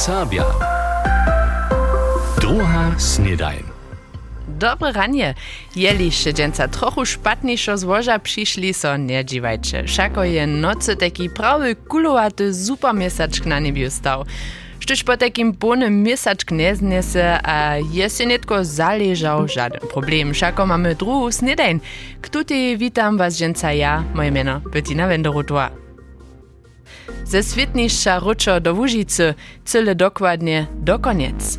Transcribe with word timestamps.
Serbia. 0.00 0.44
Druga. 2.40 2.96
Dobre 4.48 4.92
ranie. 4.92 5.34
Jeliście 5.76 6.32
dżęca 6.32 6.68
trochu 6.68 7.06
szpatniejszo 7.06 7.78
złoża 7.78 8.18
przyszli 8.18 8.74
so 8.74 8.96
nie 8.96 9.24
dziwajcie. 9.24 9.88
Szako 9.88 10.24
je 10.24 10.46
nocy 10.46 10.96
taki 10.96 11.30
prawy 11.30 11.76
kulowaty 11.76 12.54
supermiesaczk 12.54 13.46
na 13.46 13.60
niebiu 13.60 13.90
stał. 13.90 14.24
Štož 14.80 15.04
po 15.04 15.16
takim 15.16 15.54
znese, 16.74 17.38
a 17.42 17.76
jest 17.92 18.26
netko 18.26 18.64
zależał 18.64 19.48
żaden 19.48 19.80
problem. 19.80 20.34
Szako 20.34 20.66
mamy 20.66 20.94
druhú 20.94 21.32
snedajn. 21.32 21.80
Ktuty 22.22 22.76
witam 22.76 23.18
was 23.18 23.36
dżęca 23.36 23.72
ja, 23.72 24.04
moje 24.14 24.30
miano 24.30 24.60
Bettina 24.60 25.06
Wenderotoa. 25.06 25.79
Ze 27.24 27.42
świetniejsza 27.42 28.18
ruczo 28.18 28.60
do 28.60 28.74
Łużycy, 28.74 29.34
cyle 29.64 29.94
dokładnie 29.94 30.66
do 30.74 30.98
koniec. 30.98 31.58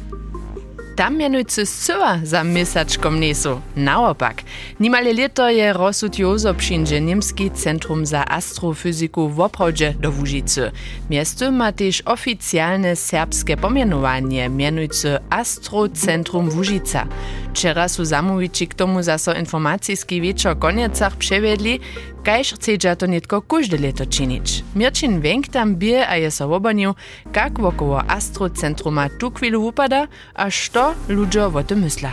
Tam 0.96 1.18
mianujcy 1.18 1.66
syła 1.66 2.20
za 2.24 2.44
misaczkom 2.44 3.20
niesu. 3.20 3.62
Naopak, 3.76 4.42
niemale 4.80 5.14
leto 5.14 5.50
je 5.50 5.74
rozsud 5.74 6.18
przyjdzie 6.58 7.02
Niemski 7.02 7.52
Centrum 7.52 8.06
za 8.06 8.26
Astrofizyku 8.26 9.30
w 9.30 9.40
obchodzie 9.40 9.94
do 10.00 10.12
Łużycy. 10.12 10.72
Miasto 11.10 11.52
ma 11.52 11.72
też 11.72 12.04
oficjalne 12.06 12.96
serbskie 12.96 13.58
pomianowanie, 13.58 14.50
mianujcy 14.50 15.20
Astrocentrum 15.30 16.50
Łużyca. 16.56 17.08
Wczera 17.54 17.90
su 17.90 18.06
zamówici 18.06 18.68
k 18.68 18.74
tomu 18.74 19.04
zaso 19.04 19.34
informacyjski 19.34 20.22
wieczor 20.22 20.60
koniecach 20.60 21.16
przewiedli, 21.16 21.80
kajż 22.24 22.54
chce 22.54 22.96
to 22.96 23.06
nitko 23.06 23.42
każde 23.42 23.78
leto 23.78 24.06
czynić. 24.06 24.64
Mirčin 24.76 25.22
Wenk 25.22 25.48
tam 25.48 25.76
bie 25.76 26.08
a 26.08 26.16
je 26.16 26.32
so 26.32 26.56
obanił, 26.56 26.94
jak 27.36 27.60
wokoło 27.60 28.02
Astrocentruma 28.08 29.10
tu 29.20 29.32
chwilu 29.32 29.68
upada, 29.68 30.08
a 30.34 30.50
što 30.50 30.94
ludzie 31.10 31.46
o 31.46 31.64
tym 31.64 31.80
myśla. 31.80 32.12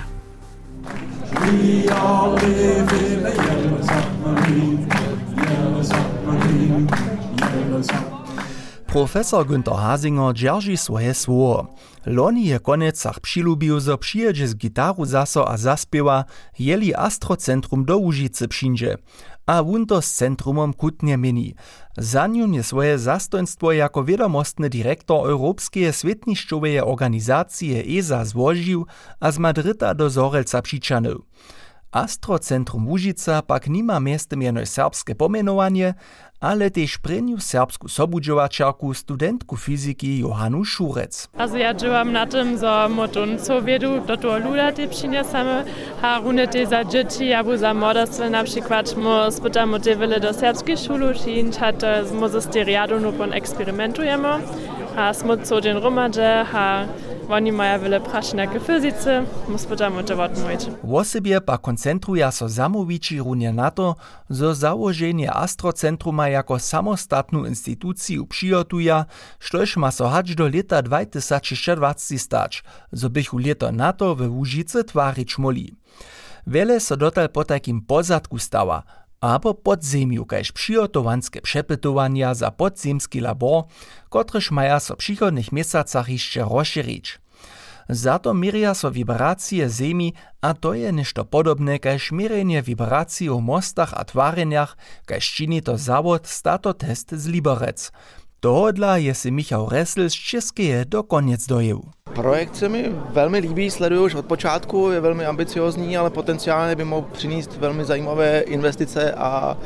Profesor 8.87 9.47
Günther 9.47 9.77
Hasinger 9.77 10.34
dzierży 10.34 10.77
swoje 10.77 11.15
słowo. 11.15 11.67
Loni 12.06 12.47
je 12.47 12.61
konecach 12.61 13.20
přilubił, 13.20 13.81
zo 13.81 13.98
przyjedzie 13.98 14.48
z 14.48 14.56
gitaru 14.56 15.05
zaso 15.05 15.48
a 15.48 15.56
zaspiewa, 15.56 16.25
jeli 16.59 16.95
Astrocentrum 16.95 17.84
do 17.84 17.98
Łużycy 17.98 18.48
przyjdzie. 18.48 18.97
A 19.49 19.63
wun 19.63 19.87
to 19.87 20.03
z 20.03 20.13
centrumom 20.13 20.75
kutnie 20.75 21.17
mini. 21.17 21.55
Za 21.99 22.27
nim 22.27 22.55
je 22.55 22.63
swoje 22.63 22.99
zastoństwo 22.99 23.73
jako 23.73 24.05
wiadomostny 24.05 24.71
dyrektor 24.71 25.31
Europejskiej 25.31 25.93
Świetniszczowej 25.93 26.81
Organizacji 26.81 27.99
ESA 27.99 28.25
złożył, 28.25 28.87
a 29.21 29.33
z 29.33 29.39
Madryta 29.39 29.95
do 29.95 30.11
Zorelca. 30.11 30.63
Astrocentrum 31.92 32.89
Łużyca 32.89 33.42
pak 33.42 33.69
nima 33.69 34.00
miestem 34.00 34.42
jeno 34.42 34.67
serbskie 34.67 35.14
pomienowanie, 35.14 35.94
ale 36.41 36.70
też 36.70 36.98
preniu 36.98 37.41
serbsku 37.41 37.89
sobudźowačarku 37.89 38.94
studentku 38.94 39.56
fizyki 39.56 40.19
Johanu 40.19 40.64
Szurec. 40.64 41.28
Also 41.39 41.56
ja 41.56 41.75
działam 41.75 42.12
na 42.12 42.27
tym, 42.27 42.59
że 42.59 42.89
motun 42.89 43.39
co 43.39 43.62
wiedu 43.62 44.00
do 44.00 44.16
toho 44.16 44.39
luda 44.39 44.72
te 44.72 44.89
przyniesiemy, 44.89 45.64
a 46.03 46.19
runę 46.20 46.48
te 46.48 46.66
za 46.66 46.84
dzieci, 46.84 47.33
albo 47.33 47.59
za 47.59 47.75
młodostwo 47.75 48.31
na 48.31 48.44
przykład, 48.44 48.97
mo 48.97 49.31
spytamy 49.31 49.81
te 49.81 49.97
wiele 49.97 50.20
do 50.20 50.34
serbskiej 50.34 50.77
szulu, 50.78 51.06
czynić, 51.25 51.56
a 51.61 51.72
to 51.72 51.86
może 52.14 52.42
styriadu 52.42 53.00
no 53.00 53.12
pon 53.12 53.33
eksperymentujemy, 53.33 54.28
a 54.97 55.14
smo 55.14 55.36
co 55.36 55.61
dzień 55.61 55.81
romadze, 55.81 56.44
a 56.55 56.86
oni 57.29 57.53
mają 57.53 57.81
wiele 57.81 58.01
prašenia 58.01 58.47
k 58.47 58.61
fyzice, 58.61 59.25
mus 59.48 59.65
pytamy 59.65 60.05
to 60.05 60.23
odmówić. 60.23 60.61
Wosebie 60.84 61.41
pa 61.41 61.59
koncentruja 61.59 62.31
so 62.31 62.49
zamowici 62.49 63.19
runie 63.19 63.53
na 63.53 63.71
to, 63.71 63.97
zo 64.31 64.55
założenie 64.55 65.33
Astrocentruma 65.33 66.28
jako 66.28 66.59
samostatnu 66.59 67.47
instytuciju 67.47 68.27
przyjotuja, 68.27 69.05
štož 69.41 69.77
ma 69.77 69.91
so 69.91 70.09
hać 70.09 70.34
do 70.34 70.49
leta 70.49 70.83
2026 70.83 72.19
stać, 72.19 72.65
zo 72.93 73.11
bychu 73.11 73.39
leto 73.39 73.72
na 73.72 73.93
to 73.93 74.15
we 74.15 74.28
Łużyce 74.28 74.84
twarić 74.84 75.39
moli. 75.39 75.77
Wiele 76.47 76.81
so 76.81 76.97
dotal 76.97 77.28
po 77.28 77.45
takim 77.45 77.81
pozadku 77.81 78.39
stała, 78.39 78.83
abo 79.21 79.55
podziemiu, 79.55 80.27
kaž 80.27 80.53
przygotowanske 80.53 81.41
przepytowania 81.41 82.34
za 82.34 82.51
podziemski 82.51 83.21
labor, 83.21 83.65
kotrež 84.09 84.51
maja 84.51 84.81
so 84.81 84.95
w 84.95 84.99
przychodnych 84.99 85.53
miesacach 85.53 86.09
jeszcze 86.09 86.41
rozszerzyć. 86.41 87.19
Za 87.89 88.19
to 88.19 88.34
mieria 88.34 88.75
so 88.75 88.91
vibracje 88.91 89.69
zemi, 89.69 90.12
a 90.41 90.55
to 90.55 90.75
je 90.75 90.93
nešto 90.93 91.25
podobne 91.25 91.78
kaž 91.81 92.12
mierenie 92.12 92.62
vibracji 92.62 93.33
o 93.33 93.41
mostach 93.41 93.97
a 93.97 94.05
twareniach, 94.05 94.77
kaž 95.09 95.25
čini 95.25 95.62
to 95.65 95.81
zawod 95.81 96.28
stato 96.28 96.77
test 96.77 97.17
z 97.17 97.27
Liberec. 97.27 97.93
Tohodla 98.41 98.97
je 98.97 99.15
si 99.15 99.31
Michał 99.31 99.69
Resl 99.69 100.09
z 100.09 100.15
Českeje 100.15 100.84
do 100.84 101.03
koniec 101.03 101.47
dojeł. 101.47 101.82
Projekt 102.15 102.56
se 102.56 102.69
mi 102.69 102.84
velmi 103.10 103.38
líbí, 103.38 103.71
sleduju 103.71 104.04
už 104.04 104.15
od 104.15 104.26
počátku, 104.26 104.91
je 104.91 105.00
velmi 105.00 105.26
ambiciozní, 105.26 105.97
ale 105.97 106.10
potenciálně 106.10 106.77
by 106.77 106.84
mohl 106.84 107.06
přinést 107.12 107.56
velmi 107.56 107.84
zajímavé 107.84 108.41
investice 108.41 109.12
a 109.12 109.56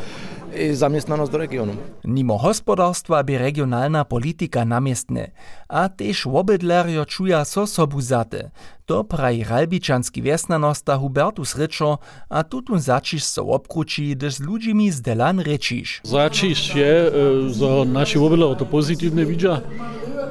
i 0.55 0.75
zaměstnanost 0.75 1.33
do 1.33 1.39
regionu. 1.39 1.73
Nimo 2.05 2.39
hospodarstwa 2.39 3.23
by 3.23 3.39
regionalna 3.39 4.05
politika 4.05 4.65
namiestne, 4.65 5.27
a 5.69 5.89
tež 5.89 6.27
wobydlerjo 6.27 7.05
čuja 7.05 7.45
so 7.45 7.67
sobu 7.67 8.01
zate. 8.01 8.51
To 8.87 9.05
praji 9.05 9.45
ralbičanski 9.45 10.23
wiesnanosta 10.23 10.97
Hubertus 10.97 11.57
Ryczo, 11.57 11.99
a 12.29 12.43
tutun 12.43 12.81
začiš 12.81 13.25
so 13.25 13.43
obkruči, 13.43 14.17
gdyż 14.17 14.35
z 14.35 14.41
ludźmi 14.41 14.91
z 14.91 15.01
Delan 15.01 15.41
rečiš. 15.41 16.01
Začiš 16.05 16.75
je, 16.75 17.11
że 17.49 17.85
nasi 17.87 18.19
wobydler 18.19 18.57
to 18.57 18.67
pozytywne 18.67 19.25
widzia. 19.27 19.61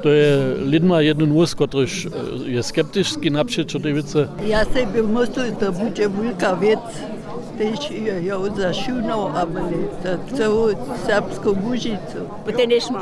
To 0.03 0.09
je 0.09 0.55
lidma 0.65 1.01
jeden 1.01 1.33
wóz, 1.33 1.55
któryż 1.55 2.07
je 2.45 2.63
skeptycznie 2.63 3.31
na 3.31 3.45
przyczo 3.45 3.79
tej 3.79 3.93
wice. 3.93 4.27
Ja 4.47 4.65
sobie 4.65 5.03
myślę, 5.03 5.51
to 5.51 5.71
będzie 5.71 6.09
wielka 6.09 6.55
wiec, 7.61 7.79
też 7.79 7.91
ją 8.23 8.55
zaszunął, 8.55 9.27
ale 9.27 9.61
za 10.03 10.37
całą 10.37 10.67
serbską 11.07 11.49
Łużycę. 11.63 12.17
Potem 12.45 12.69
nismo 12.69 12.99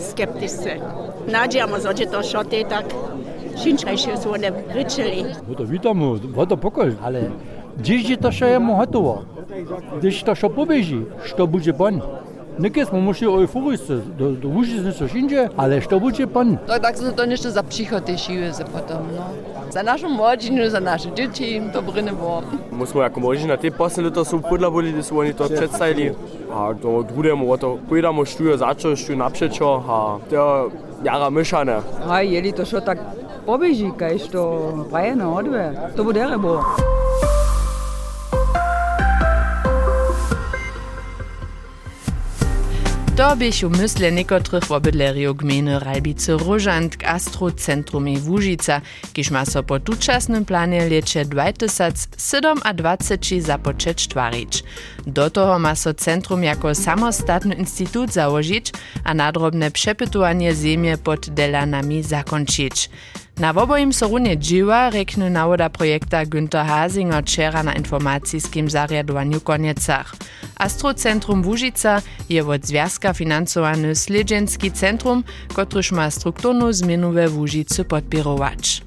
skeptični. 0.00 0.72
Nadjamo, 1.32 1.78
da 1.78 1.94
će 1.94 2.06
to 2.06 2.22
šote 2.22 2.64
tak. 2.64 2.84
Šinčkaj 3.62 3.98
še 3.98 4.16
su 4.16 4.32
one 4.32 4.52
pričali. 4.52 5.24
No 5.48 5.54
to 5.54 5.64
witamy, 5.66 6.18
woda 6.34 6.56
pokoj, 6.56 6.96
ale 7.02 7.20
dziś 7.82 8.16
to 8.20 8.32
się 8.32 8.46
jemu 8.46 8.76
gotowo. 8.78 9.22
Gdyż 9.98 10.22
to 10.22 10.34
się 10.34 10.50
pobieży, 10.50 11.04
to 11.36 11.46
będzie 11.46 11.72
pan. 11.72 12.00
Niekedy 12.58 12.86
smo 12.86 13.00
musi 13.00 13.24
euforiscy, 13.24 14.00
do, 14.18 14.32
do 14.32 14.48
Łużycy 14.48 14.92
coś 14.92 15.14
indziej, 15.14 15.48
ale 15.56 15.80
to 15.80 16.00
będzie 16.00 16.26
pan. 16.26 16.58
No 16.68 16.78
tak 16.78 16.98
są 16.98 17.12
to 17.12 17.24
jeszcze 17.24 17.50
za 17.50 17.62
przychody 17.62 18.18
siły 18.18 18.52
za 18.52 18.64
potem, 18.64 18.98
no. 19.16 19.51
Za 19.72 19.82
naszą 19.82 20.08
młodzież, 20.08 20.70
za 20.70 20.80
nasze 20.80 21.12
dzieci, 21.12 21.62
to 21.72 21.82
bryny 21.82 22.12
było. 22.12 22.42
Musimy 22.72 23.00
jako 23.00 23.20
młodzież 23.20 23.44
na 23.44 23.56
tej 23.56 23.72
posle 23.72 24.10
to 24.10 24.24
są 24.24 24.42
podla 24.42 24.70
byli, 24.70 24.92
gdy 24.92 25.18
oni 25.18 25.34
to 25.34 25.48
przedstawili. 25.48 26.10
A 26.54 26.74
to 26.82 27.02
drugemu, 27.02 27.58
to 27.58 27.78
pójdemo 27.88 28.24
sztuję 28.24 28.58
zacząć, 28.58 29.00
sztuję 29.00 29.18
naprzeczo, 29.18 29.82
a 29.88 30.18
to 30.30 30.70
jara 31.04 31.30
myszane. 31.30 31.80
A 32.08 32.22
jeli 32.22 32.52
to 32.52 32.64
šo 32.64 32.80
tak 32.80 32.98
pobieži, 33.46 33.92
kajž 33.96 34.28
to 34.28 34.72
vajeno 34.90 35.34
odve, 35.34 35.74
to 35.96 36.04
bude 36.04 36.28
rebo. 36.28 36.60
To 43.22 43.36
běchu 43.36 43.70
mysle 43.70 44.12
niekotrych 44.12 44.64
wobydlerjow 44.64 45.36
gminy 45.36 45.78
Ralbice 45.78 46.32
Różant 46.32 46.96
k 46.96 47.04
Astrocentrumie 47.04 48.18
Łużyca, 48.26 48.80
kiż 49.12 49.30
ma 49.30 49.44
so 49.46 49.62
po 49.62 49.80
tučasnym 49.80 50.44
planie 50.44 50.88
leče 50.88 51.24
2027 51.24 52.58
započeć 53.40 54.08
twarić. 54.08 54.64
Do 55.06 55.30
toho 55.30 55.58
ma 55.58 55.74
so 55.74 55.94
centrum 55.94 56.44
jako 56.44 56.74
samostatny 56.74 57.54
instytut 57.54 58.12
założyć, 58.12 58.72
a 59.04 59.14
nadrobne 59.14 59.70
przepytowanie 59.70 60.54
ziemie 60.54 60.98
pod 60.98 61.30
delanami 61.30 62.02
zakończyć. 62.02 62.90
Na 63.42 63.52
wobojim 63.52 63.92
so 63.92 64.08
runie 64.08 64.38
dziwa, 64.38 64.90
rekny 64.90 65.30
nawoda 65.30 65.70
projekta 65.70 66.26
Günther 66.26 66.66
Hasinger 66.66 67.22
wczera 67.24 67.62
na 67.62 67.74
informacijskim 67.74 68.70
zarjadowaniu 68.70 69.40
koniecach. 69.40 70.14
Astrocentrum 70.56 71.46
Łużyca 71.46 72.02
je 72.28 72.46
od 72.46 72.66
Związka 72.66 73.14
finansowany 73.14 73.94
Sledzenski 73.94 74.72
centrum, 74.72 75.24
kotryż 75.54 75.92
ma 75.92 76.10
strukturną 76.10 76.72
zmianę 76.72 77.12
we 77.12 77.30
Łużycy 77.30 77.84
podpirować. 77.84 78.82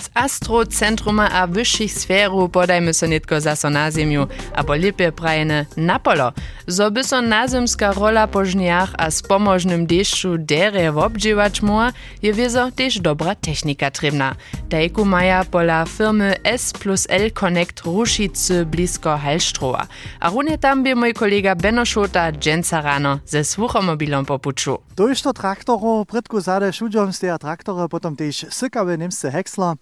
Z 0.00 0.10
astrocentruma 0.14 1.30
a 1.30 1.46
wyższych 1.46 1.92
sferów 1.92 2.50
podajmy 2.50 2.94
so 2.94 3.06
nitko 3.06 3.40
zaso 3.40 3.70
na 3.70 3.90
ziemiu, 3.90 4.26
abo 4.54 4.74
lipie 4.74 5.12
prajene 5.12 5.66
na 5.76 5.98
polo. 5.98 6.32
So 6.68 6.90
so 7.02 7.22
nazemska 7.22 7.92
rola 7.92 8.26
po 8.26 8.44
żniach 8.44 8.90
a 8.98 9.10
z 9.10 9.22
pomożnym 9.22 9.86
deszczu 9.86 10.38
derje 10.38 10.90
obdziewać 10.96 11.62
mua, 11.62 11.92
je 12.22 12.32
wieso 12.32 12.70
też 12.72 13.00
dobra 13.00 13.34
technika 13.34 13.90
trybna. 13.90 14.34
Tajku 14.68 15.04
maja 15.04 15.44
pola 15.44 15.84
firmy 15.84 16.36
S 16.44 16.72
plus 16.72 17.06
L 17.10 17.30
Connect 17.30 17.80
Ruszicy 17.80 18.66
blisko 18.66 19.16
Halstroa. 19.16 19.86
A 20.20 20.30
runie 20.30 20.58
tam 20.58 20.82
by 20.82 20.94
mój 20.94 21.14
kolega 21.14 21.54
Benno 21.54 21.86
Schota 21.86 22.32
dżęca 22.32 22.80
rano 22.80 23.18
ze 23.26 23.44
słuchomobilom 23.44 24.24
popuczu. 24.24 24.78
To 24.94 25.08
jest 25.08 25.22
to 25.22 25.32
traktoro, 25.32 26.04
prydku 26.04 26.40
zade 26.40 26.72
šuđom 26.72 27.12
steja 27.12 27.38
traktore, 27.38 27.88
potom 27.88 28.16
tež 28.16 28.46
sykawe 28.50 28.98
nimsce 28.98 29.30
heksla, 29.30 29.76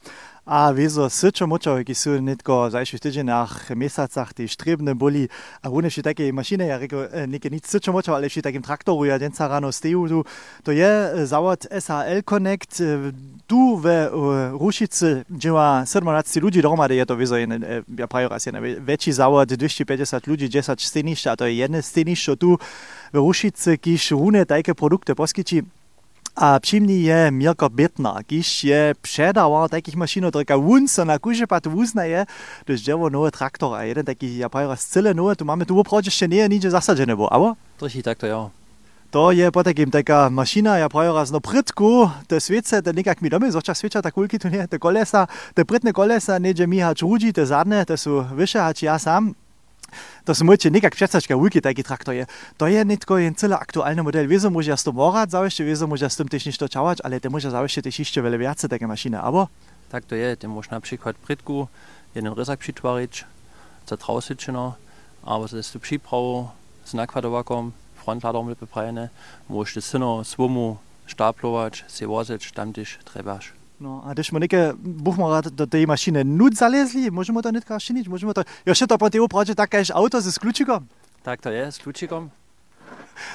a 0.48 0.72
wieso 0.72 1.10
syczo 1.10 1.46
močo, 1.46 1.76
ki 1.84 1.94
su 1.94 2.22
netko 2.22 2.70
zajších 2.72 3.00
tydzienach, 3.04 3.68
mesacach 3.76 4.32
tež 4.32 4.56
trebne 4.56 4.94
boli, 4.96 5.28
a 5.60 5.68
rune 5.68 5.92
vši 5.92 6.00
také 6.00 6.32
mašine, 6.32 6.64
ja 6.64 6.80
reko, 6.80 7.04
neke 7.28 7.52
nic 7.52 7.68
syczo 7.68 7.92
močo, 7.92 8.16
ale 8.16 8.32
vši 8.32 8.40
takým 8.40 8.64
traktoru, 8.64 9.04
ja 9.04 9.20
denca 9.20 9.44
rano 9.44 9.68
steju 9.68 10.08
tu, 10.08 10.24
to 10.64 10.72
je 10.72 11.28
zawod 11.28 11.68
SHL 11.68 12.24
Connect, 12.24 12.80
tu 13.44 13.76
ve 13.76 14.08
Rušici 14.56 15.28
dživa 15.28 15.84
17 15.84 16.40
ludzi 16.40 16.64
dohromady, 16.64 16.96
je 16.96 17.04
to 17.04 17.16
wieso, 17.20 17.36
ja 17.36 18.06
prajo 18.08 18.32
raz, 18.32 18.48
je 18.48 18.80
väčší 18.80 19.12
zawod, 19.12 19.52
250 19.52 20.32
ludzi, 20.32 20.48
10 20.48 20.80
stenišť, 20.80 21.24
a 21.28 21.36
to 21.36 21.44
je 21.44 21.60
jedne 21.60 21.84
stenišť, 21.84 22.40
tu 22.40 22.56
v 23.12 23.16
Rušici, 23.20 23.76
kiž 23.76 24.16
rune 24.16 24.48
také 24.48 24.72
produkty 24.72 25.12
poskyči, 25.12 25.60
a 26.40 26.60
přimni 26.60 27.02
je 27.02 27.30
Mirko 27.30 27.68
Bitner, 27.68 28.22
kiž 28.26 28.64
je 28.64 28.94
předával 29.00 29.68
takých 29.68 29.96
mašinů, 29.96 30.30
trika 30.30 30.56
vunco 30.56 31.04
na 31.04 31.18
kuže 31.18 31.46
pat 31.46 31.66
vuzna 31.66 32.04
je, 32.04 32.26
dož 32.66 32.80
děvo 32.80 33.10
nové 33.10 33.30
traktor 33.30 33.74
a 33.74 33.82
jeden 33.82 34.04
taký, 34.04 34.38
ja 34.38 34.48
pajra 34.48 34.76
z 34.76 34.84
celé 34.84 35.14
nové, 35.14 35.34
tu 35.36 35.44
máme 35.44 35.64
tu 35.64 35.78
opravdu 35.78 36.06
ještě 36.06 36.28
nie, 36.28 36.48
nič 36.48 36.62
zasažené 36.62 37.16
bo, 37.16 37.34
abo? 37.34 37.54
Troši 37.76 38.02
tak 38.02 38.18
to 38.18 38.26
jo. 38.26 38.50
To 39.10 39.30
je 39.30 39.50
potakim 39.50 39.90
taka 39.90 40.28
mašina, 40.28 40.78
ja 40.78 40.88
pajra 40.88 41.24
z 41.24 41.32
no 41.32 41.40
prytku, 41.40 42.10
te 42.26 42.40
sviece, 42.40 42.82
te 42.82 42.92
nekak 42.92 43.20
mi 43.20 43.30
domy, 43.30 43.50
zoča 43.50 43.74
svieča 43.74 44.02
tak 44.02 44.14
kulky 44.14 44.38
tu 44.38 44.48
nie, 44.48 44.66
te 44.68 44.78
kolesa, 44.78 45.26
te 45.54 45.64
prytne 45.64 45.92
kolesa, 45.92 46.38
neđe 46.38 46.66
mi 46.66 46.78
hač 46.78 47.02
rudži, 47.02 47.32
te 47.32 47.46
zadne, 47.46 47.84
te 47.84 47.96
su 47.96 48.22
vyše 48.36 48.60
hač 48.60 48.82
ja 48.82 48.98
sam, 48.98 49.34
to 50.24 50.36
su 50.36 50.44
môžete 50.44 50.68
nekak 50.70 50.94
předstačka 50.94 51.36
wiki 51.36 51.60
taký 51.60 51.82
traktor 51.82 52.14
je. 52.14 52.24
To 52.60 52.66
je 52.68 52.84
netko 52.84 53.16
jen 53.16 53.34
celý 53.34 53.56
aktuálny 53.56 54.04
model. 54.04 54.28
Wieso 54.28 54.52
môže 54.52 54.72
s 54.72 54.84
tom 54.84 54.96
morať, 54.96 55.32
zawešte, 55.32 55.64
wieso 55.64 55.88
môže 55.88 56.04
s 56.04 56.16
tom 56.16 56.28
tiež 56.28 56.48
niečo 56.48 56.68
čavať, 56.68 57.00
ale 57.04 57.20
te 57.20 57.32
môže 57.32 57.48
zawešte 57.48 57.88
tiež 57.88 58.04
ešte 58.04 58.20
veľa 58.20 58.36
viacej 58.36 58.68
také 58.68 58.84
mašiny, 58.84 59.16
abo? 59.16 59.48
Tak 59.88 60.04
to 60.04 60.14
je, 60.14 60.36
te 60.36 60.44
môže 60.44 60.68
napríklad 60.68 61.16
pritku 61.16 61.72
jeden 62.12 62.36
rysak 62.36 62.60
přitvariť, 62.60 63.24
za 63.88 63.96
trausičeno, 63.96 64.76
aber 65.24 65.48
das 65.48 65.72
tu 65.72 65.80
připravu 65.80 66.50
s 66.84 66.92
nakvadovakom, 66.92 67.72
frontladom 67.96 68.52
beprajene, 68.52 69.08
môžete 69.48 69.80
syno 69.80 70.24
svomu 70.24 70.78
štáplovať, 71.08 71.88
si 71.88 72.04
voziť, 72.04 72.52
tam 72.52 72.72
tiež 72.72 73.00
trebáš. 73.04 73.57
No, 73.78 74.02
a 74.02 74.14
deš 74.14 74.32
mu 74.34 74.42
nekaj, 74.42 74.72
bomo 74.78 75.30
radi 75.30 75.52
do 75.54 75.66
te 75.66 75.84
mašine 75.86 76.24
nud 76.26 76.56
zalezli, 76.58 77.10
možemo 77.14 77.42
to 77.42 77.52
nekaj 77.54 77.78
še 77.78 77.94
nič, 77.94 78.10
možemo 78.10 78.34
to. 78.34 78.42
Jo 78.66 78.74
še 78.74 78.90
to 78.90 78.98
proti 78.98 79.22
upravi, 79.22 79.54
tako 79.54 79.78
je 79.78 79.94
avto 79.94 80.20
z 80.20 80.34
ključikom? 80.34 80.88
Tak 81.22 81.46
to 81.46 81.54
je, 81.54 81.70
s 81.70 81.78
ključikom. 81.78 82.26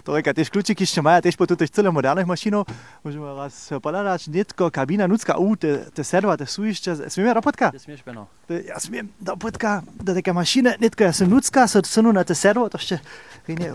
Torej, 0.04 0.26
te 0.36 0.44
ključiki 0.44 0.88
še 0.88 1.02
imajo, 1.02 1.24
tež 1.26 1.38
pa 1.40 1.48
tudi 1.48 1.68
celo 1.72 1.92
modernih 1.96 2.28
mašinov, 2.28 2.68
možemo 3.04 3.34
raz 3.38 3.56
pogledati, 3.84 4.32
netko 4.32 4.70
kabina, 4.74 5.08
nudska, 5.08 5.38
u, 5.40 5.56
te, 5.60 5.74
te 5.96 6.04
serva, 6.08 6.36
te 6.40 6.48
sujišče, 6.48 6.96
smem 7.12 7.30
je 7.30 7.36
ropotka? 7.40 7.72
Ja, 7.76 7.84
smeš 7.84 8.04
peno. 8.06 8.28
Ja, 8.52 8.80
smem, 8.84 9.12
da 9.20 9.36
potka, 9.40 9.82
da 10.00 10.16
teka 10.16 10.36
mašine, 10.36 10.78
netko, 10.84 11.08
jaz 11.08 11.24
sem 11.24 11.32
nudska, 11.32 11.68
se 11.68 11.84
odsunu 11.84 12.14
na 12.16 12.24
te 12.28 12.36
servo, 12.36 12.68
to 12.72 12.82
še, 12.82 13.00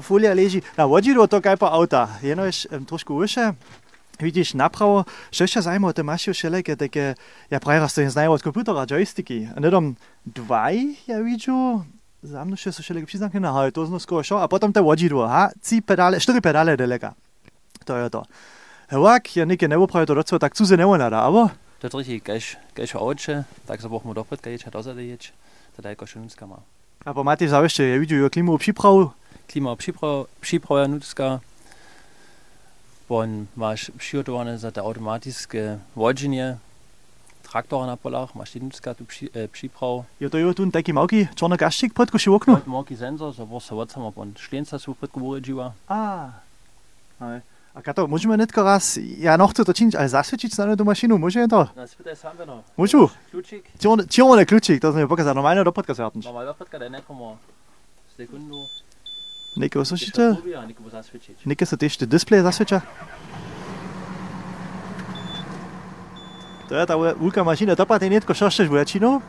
folija 0.05 0.35
leži, 0.37 0.65
na 0.77 0.89
vodžilu, 0.89 1.29
to 1.29 1.43
kaj 1.45 1.61
pa 1.61 1.73
avta, 1.77 2.09
eno 2.25 2.49
je 2.49 2.85
trošku 2.89 3.21
više. 3.21 3.53
Widzisz, 4.21 4.55
naprawo, 4.55 5.05
szczęścia 5.33 5.63
zajmo, 5.63 5.93
te 5.93 6.03
masz 6.03 6.27
już 6.27 6.37
wszelkie 6.37 6.77
takie, 6.77 7.15
ja 7.51 7.61
prawie 7.61 7.81
raz 7.81 7.95
to 7.95 8.01
nie 8.01 8.11
znają 8.11 8.33
od 8.33 8.43
komputera, 8.43 8.87
joysticki. 8.87 9.49
A 9.57 9.61
nie 9.61 9.71
tam 9.71 9.95
dwaj, 10.27 10.97
ja 11.09 11.23
widzę, 11.23 11.83
za 12.23 12.45
mną 12.45 12.57
się 12.57 12.73
wszelkie 12.73 13.07
przyznaki 13.07 13.41
na 13.41 13.53
haj, 13.53 13.73
to 13.73 13.87
znowu 13.87 14.01
skoro 14.01 14.23
szło, 14.23 14.43
a 14.43 14.49
potem 14.49 14.73
te 14.73 14.83
wodidło, 14.83 15.29
ha, 15.29 15.51
ci 15.63 15.83
pedale, 15.83 16.21
cztery 16.21 16.41
pedale 16.41 16.77
daleka. 16.77 17.15
To 17.85 17.99
je 17.99 18.11
to. 18.11 18.23
Hewak, 18.89 19.37
ja 19.37 19.45
nikie 19.45 19.69
nebo 19.69 19.87
prawie 19.87 20.07
to 20.07 20.15
docela 20.15 20.39
tak 20.39 20.55
cuze 20.55 20.77
nebo 20.77 20.99
nada, 20.99 21.21
aber? 21.23 21.49
To 21.81 21.87
je 21.87 21.99
richtig, 21.99 22.23
gleich, 22.23 22.57
gleich 22.75 22.97
auče, 22.97 23.45
tak 23.67 23.83
se 23.83 23.89
bochmo 23.89 24.15
dopred, 24.15 24.43
gleich 24.43 24.65
hat 24.65 24.75
außer 24.75 24.99
ječ, 24.99 25.33
to 25.77 25.83
daj 25.83 25.97
košel 25.97 26.23
nutska 26.23 26.47
ma. 26.47 26.61
Aber 27.05 27.25
Mati, 27.25 27.49
zawieszcze, 27.49 27.89
ja 27.89 27.99
widzę, 27.99 28.15
ja 28.15 28.31
klimu 28.31 28.59
przyprawu. 28.59 29.11
Klima 29.49 29.77
przyprawu, 29.77 30.27
przyprawu 30.41 30.89
nutska, 30.89 31.41
Bon 33.09 33.47
máš 33.57 33.91
přigotowane 33.97 34.59
za 34.59 34.71
to 34.71 34.85
automatické 34.85 35.81
vođenje 35.97 36.59
traktora 37.51 37.87
na 37.87 37.97
polách, 37.97 38.35
máš 38.35 38.55
jednická 38.55 38.95
tu 38.95 39.05
při, 39.05 39.31
e, 39.37 39.49
příprav. 39.49 40.05
Je 40.21 40.31
to 40.31 40.39
jo 40.39 40.55
tu 40.55 40.71
taký 40.71 40.93
malký 40.93 41.29
čorný 41.35 41.57
gaščík 41.57 41.97
podku 41.97 42.19
si 42.19 42.31
okno? 42.31 42.61
Malký 42.67 42.97
senzor, 42.97 43.33
so 43.33 43.47
vor 43.49 43.65
sa 43.65 43.73
vodcama, 43.75 44.13
bon 44.13 44.37
šlienca 44.37 44.77
sú 44.77 44.93
podku 44.93 45.21
vođiva. 45.21 45.73
A, 45.89 46.29
aj. 47.21 47.41
A 47.75 47.79
kato, 47.81 48.05
môžeme 48.05 48.37
netko 48.37 48.61
raz, 48.61 49.01
ja 49.01 49.41
no 49.41 49.49
chcem 49.49 49.65
to 49.65 49.73
činiť, 49.73 49.95
ale 49.97 50.13
zasvedčiť 50.13 50.53
sa 50.53 50.69
na 50.69 50.77
tú 50.77 50.85
mašinu, 50.85 51.17
môžeme 51.17 51.49
to? 51.49 51.65
No, 51.73 51.87
spýtaj 51.89 52.17
sám, 52.21 52.37
no. 52.45 52.61
Môžu? 52.77 53.09
Kľúčik? 53.33 53.65
Čierny 53.81 54.45
kľúčik, 54.45 54.83
to 54.83 54.93
sme 54.93 55.09
pokazali, 55.09 55.33
normálne 55.33 55.65
do 55.65 55.73
podcastu 55.73 56.05
hartnič. 56.05 56.29
Normálne 56.29 56.53
do 56.53 56.57
podcastu, 56.59 56.93
ne 56.93 57.01
komo 57.01 57.41
sekundu. 58.13 58.69
Neko 59.59 59.85
slyšíte? 59.85 60.37
Neko 61.47 61.67
se 61.67 61.77
ještě 61.81 62.07
display 62.07 62.43
zasvědča? 62.43 62.83
To 66.69 66.77
je 66.77 66.85
ta 66.85 67.01
veľká 67.01 67.41
mašina, 67.49 67.73
to 67.73 67.89
patrí 67.89 68.13
netko 68.13 68.37
šošteš 68.37 68.69
väčšinou. 68.69 69.25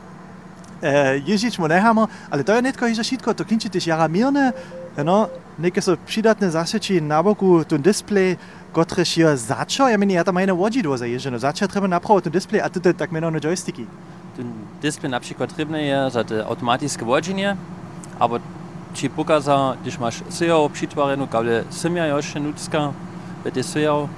E, 0.84 1.24
ježič 1.24 1.56
mu 1.56 1.64
nechámo, 1.64 2.04
ale 2.28 2.44
to 2.44 2.52
je 2.52 2.60
netko 2.60 2.84
že 2.84 3.00
všetko, 3.00 3.32
to 3.32 3.48
klinčí 3.48 3.72
tiež 3.72 3.88
jara 3.88 4.04
mírne. 4.12 4.52
No, 5.00 5.32
neke 5.56 5.80
sú 5.80 5.96
přidatné 5.96 6.52
zasvedčí 6.52 7.00
na 7.00 7.24
boku 7.24 7.64
ten 7.64 7.80
display, 7.80 8.36
kotrež 8.76 9.16
je 9.16 9.28
začo, 9.36 9.88
ja 9.88 9.96
meni, 9.96 10.20
ja 10.20 10.24
tam 10.24 10.36
jedno 10.36 10.56
vodidło 10.56 11.00
zajeżdżeno. 11.00 11.40
Začo 11.40 11.64
treba 11.68 11.88
napraviť 11.88 12.28
ten 12.28 12.32
display 12.32 12.60
a 12.60 12.68
to 12.68 12.76
je 12.84 12.92
tak 12.92 13.08
menované 13.08 13.40
joysticky. 13.40 13.88
Ten 14.36 14.52
display 14.84 15.08
napríklad 15.08 15.48
trebné 15.48 15.88
je 15.88 15.98
za 16.12 16.22
to 16.28 16.44
automatické 16.44 17.04
vođenje, 17.08 17.56
či 18.92 19.08
pokaza, 19.08 19.76
když 19.82 19.98
máš 19.98 20.22
sejao 20.28 20.68
přitvarenu, 20.68 21.26
kable 21.26 21.64
semja 21.70 22.04
ještě 22.16 22.40
nutska, 22.40 22.94
ve 23.44 23.50
te 23.50 23.62
sejao. 23.62 24.10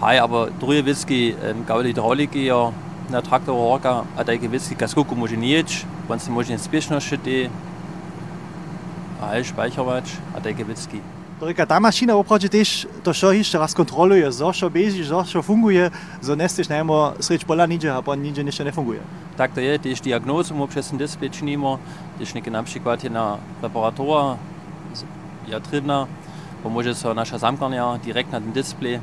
Hej, 0.00 0.20
aber 0.20 0.52
druge 0.52 0.82
věcky, 0.82 1.36
um, 1.54 1.64
kable 1.64 1.84
hydrauliky 1.84 2.44
jo, 2.44 2.74
na 3.10 3.22
traktoru 3.22 3.58
horka, 3.58 4.06
a 4.16 4.24
také 4.24 4.48
věcky 4.48 4.74
kaskuku 4.74 5.14
může 5.14 5.36
nieč, 5.36 5.86
on 6.08 6.18
si 6.18 6.30
může 6.30 6.58
spěšnosti 6.58 7.18
ty, 7.18 7.50
a 9.20 9.26
hej, 9.26 9.44
speichervač, 9.44 10.16
a 10.34 10.40
také 10.40 10.64
věcky. 10.64 11.02
Reka, 11.40 11.66
ta 11.66 11.78
mašina 11.80 12.16
opravdu 12.16 12.52
tiež 12.52 12.84
to 13.00 13.16
šo 13.16 13.32
ešte 13.32 13.56
raz 13.56 13.72
kontroluje, 13.72 14.28
zo 14.28 14.52
šo 14.52 14.68
beží, 14.68 15.00
zo 15.00 15.24
šo 15.24 15.40
funguje, 15.40 15.88
zo 16.20 16.36
nesteš 16.36 16.68
najmo 16.68 17.16
sreč 17.16 17.48
pola 17.48 17.64
niče, 17.64 17.88
a 17.88 18.04
po 18.04 18.12
niče 18.12 18.44
niečo 18.44 18.60
nefunguje. 18.60 19.00
Tak 19.00 19.29
to 19.48 19.64
je, 19.64 19.78
tiež 19.80 20.04
diagnózu 20.04 20.52
mu 20.52 20.68
přes 20.68 20.92
ten 20.92 21.00
display 21.00 21.32
činimo, 21.32 21.80
tiež 22.20 22.36
niekde 22.36 22.52
napríklad 22.52 23.00
na 23.08 23.40
reparatora, 23.64 24.36
ja 25.48 25.56
tribna, 25.64 26.04
pomôže 26.60 26.92
sa 26.92 27.16
naša 27.16 27.40
zamkarnia 27.40 27.96
direkt 28.04 28.28
na 28.36 28.44
ten 28.44 28.52
display. 28.52 29.00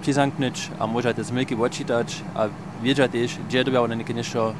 Přizanknúť 0.00 0.80
a 0.80 0.88
môže 0.88 1.12
to 1.16 1.24
zmylky 1.24 1.56
odčítať 1.56 2.08
a 2.36 2.48
wiedzieć 2.82 3.12
też, 3.12 3.30
gdzie 3.48 3.64
to 3.64 3.82
one 3.82 3.96
niečo 3.96 4.54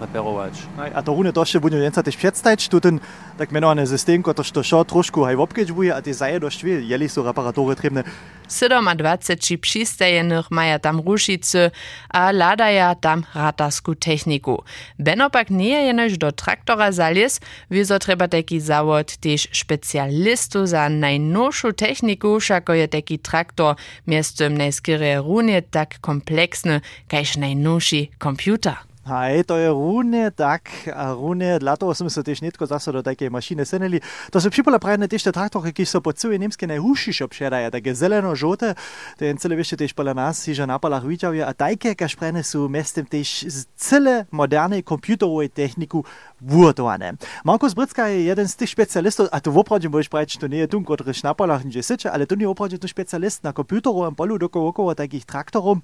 reparować. 0.00 0.54
A 0.94 1.02
to 1.02 1.14
rune 1.14 1.32
to 1.32 1.42
ešte 1.42 1.60
budeme 1.60 1.82
jen 1.82 1.94
sa 1.94 2.02
tiež 2.02 2.16
predstaviť, 2.16 2.68
tu 2.68 2.80
ten 2.80 3.00
tak 3.38 3.54
menovaný 3.54 3.86
systém, 3.86 4.22
ktorý 4.22 4.50
to 4.50 4.62
šo 4.62 4.82
trošku 4.84 5.22
aj 5.22 5.38
obkeďbuje 5.38 5.94
a 5.94 6.02
tie 6.02 6.14
zaje 6.14 6.42
dosť 6.42 6.58
vie, 6.66 6.76
jeli 6.90 7.06
sú 7.06 7.22
reparatory 7.22 7.78
trebné. 7.78 8.02
27 8.48 9.60
přistajených 9.60 10.48
maja 10.50 10.78
tam 10.80 11.04
rušice 11.04 11.70
a 12.08 12.32
ladaja 12.32 12.96
tam 12.96 13.28
ratarsku 13.36 13.94
techniku. 13.94 14.64
Benopak 14.98 15.52
nie 15.52 15.76
je 15.76 15.92
jenož 15.92 16.16
do 16.16 16.32
traktora 16.32 16.88
zalies, 16.88 17.40
wieso 17.70 18.00
treba 18.00 18.28
taki 18.28 18.60
zawod 18.60 19.20
też 19.20 19.52
specjalistu 19.52 20.66
za 20.66 20.88
najnowszą 20.88 21.76
techniku, 21.76 22.40
všako 22.40 22.72
je 22.72 22.86
taki 22.88 23.18
traktor 23.20 23.76
miestem 24.06 24.56
najskierie 24.56 25.20
runie 25.20 25.60
tak 25.62 26.00
kompleksny, 26.00 26.80
kajż 27.12 27.36
najnowszy 27.48 28.06
komputer. 28.18 28.76
Hej, 29.08 29.44
to 29.48 29.56
je 29.56 29.72
równie 29.72 30.28
tak, 30.36 30.68
a 30.92 31.16
równie 31.16 31.56
dlatego 31.56 31.96
sme 31.96 32.12
sa 32.12 32.20
tiež 32.20 32.44
netko 32.44 32.68
zase 32.68 32.92
do 32.92 33.00
takej 33.00 33.32
mašiny 33.32 33.64
senili. 33.64 34.04
To 34.28 34.36
sú 34.36 34.52
připola 34.52 34.76
prajne 34.76 35.08
tiež 35.08 35.24
te 35.24 35.32
traktory, 35.32 35.72
ki 35.72 35.88
so 35.88 36.04
po 36.04 36.12
celej 36.12 36.36
Nemske 36.36 36.68
najhušišo 36.68 37.24
předaja, 37.24 37.72
také 37.72 37.96
zeleno-žote, 37.96 38.76
ten 39.16 39.40
celé 39.40 39.56
vište 39.56 39.80
tiež 39.80 39.96
pola 39.96 40.12
nás, 40.12 40.44
si 40.44 40.52
že 40.52 40.68
na 40.68 40.76
polach 40.76 41.08
vidjavia, 41.08 41.48
a 41.48 41.56
tajke, 41.56 41.96
kaž 41.96 42.20
prajne 42.20 42.44
sú 42.44 42.68
mestem 42.68 43.08
tiež 43.08 43.48
celé 43.80 44.28
moderne 44.28 44.84
komputerovej 44.84 45.56
techniku 45.56 46.04
vurtowane. 46.44 47.16
Markus 47.48 47.72
Britzka 47.72 48.12
je 48.12 48.28
jeden 48.28 48.44
z 48.44 48.60
tých 48.60 48.76
špecialistov, 48.76 49.32
a 49.32 49.40
to 49.40 49.48
voprawdzie 49.48 49.88
môžeš 49.88 50.12
povedať, 50.12 50.36
to 50.36 50.52
nie 50.52 50.68
je 50.68 50.76
tu, 50.76 50.84
ktorý 50.84 51.08
na 51.24 51.32
polach 51.32 51.64
nie 51.64 51.80
siče, 51.80 52.12
ale 52.12 52.28
tu 52.28 52.36
nie 52.36 52.44
je 52.44 52.52
voprawdzie 52.52 52.76
tu 52.76 52.84
špecialist 52.84 53.40
na 53.40 53.56
komputerovom 53.56 54.12
polu 54.12 54.36
doko 54.36 54.68
okolo 54.68 54.92
takých 54.92 55.24
traktorov. 55.24 55.80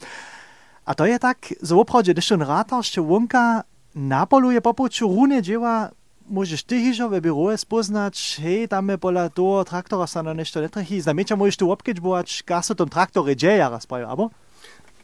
A 0.85 0.95
to 0.95 1.07
je 1.07 1.19
tak, 1.19 1.55
że 1.62 1.76
oprawdzie, 1.76 2.12
gdyż 2.12 2.33
on 2.33 2.43
ratasz, 2.43 2.91
czy 2.91 3.00
łąka 3.00 3.64
napoluje 3.95 4.61
popoczu 4.61 5.09
runie 5.09 5.43
dzieła, 5.43 5.91
możesz 6.31 6.64
ty 6.64 6.81
hiżo 6.81 7.09
we 7.09 7.21
biurze 7.21 7.59
spoznać, 7.59 8.41
hej, 8.43 8.69
tam 8.69 8.88
je 8.88 8.99
pola 8.99 9.29
toho 9.29 9.64
traktora 9.64 10.07
sa 10.07 10.23
na 10.23 10.35
nešto 10.35 10.61
netrachy. 10.61 11.00
Znamieča 11.00 11.37
môžeš 11.37 11.57
tu 11.61 11.69
obkeč 11.69 12.00
boať, 12.00 12.45
kas 12.45 12.73
sa 12.73 12.75
tom 12.75 12.88
traktore 12.88 13.37
dzieje, 13.37 13.61
raz 13.61 13.85
prajú, 13.85 14.09
abo? 14.09 14.25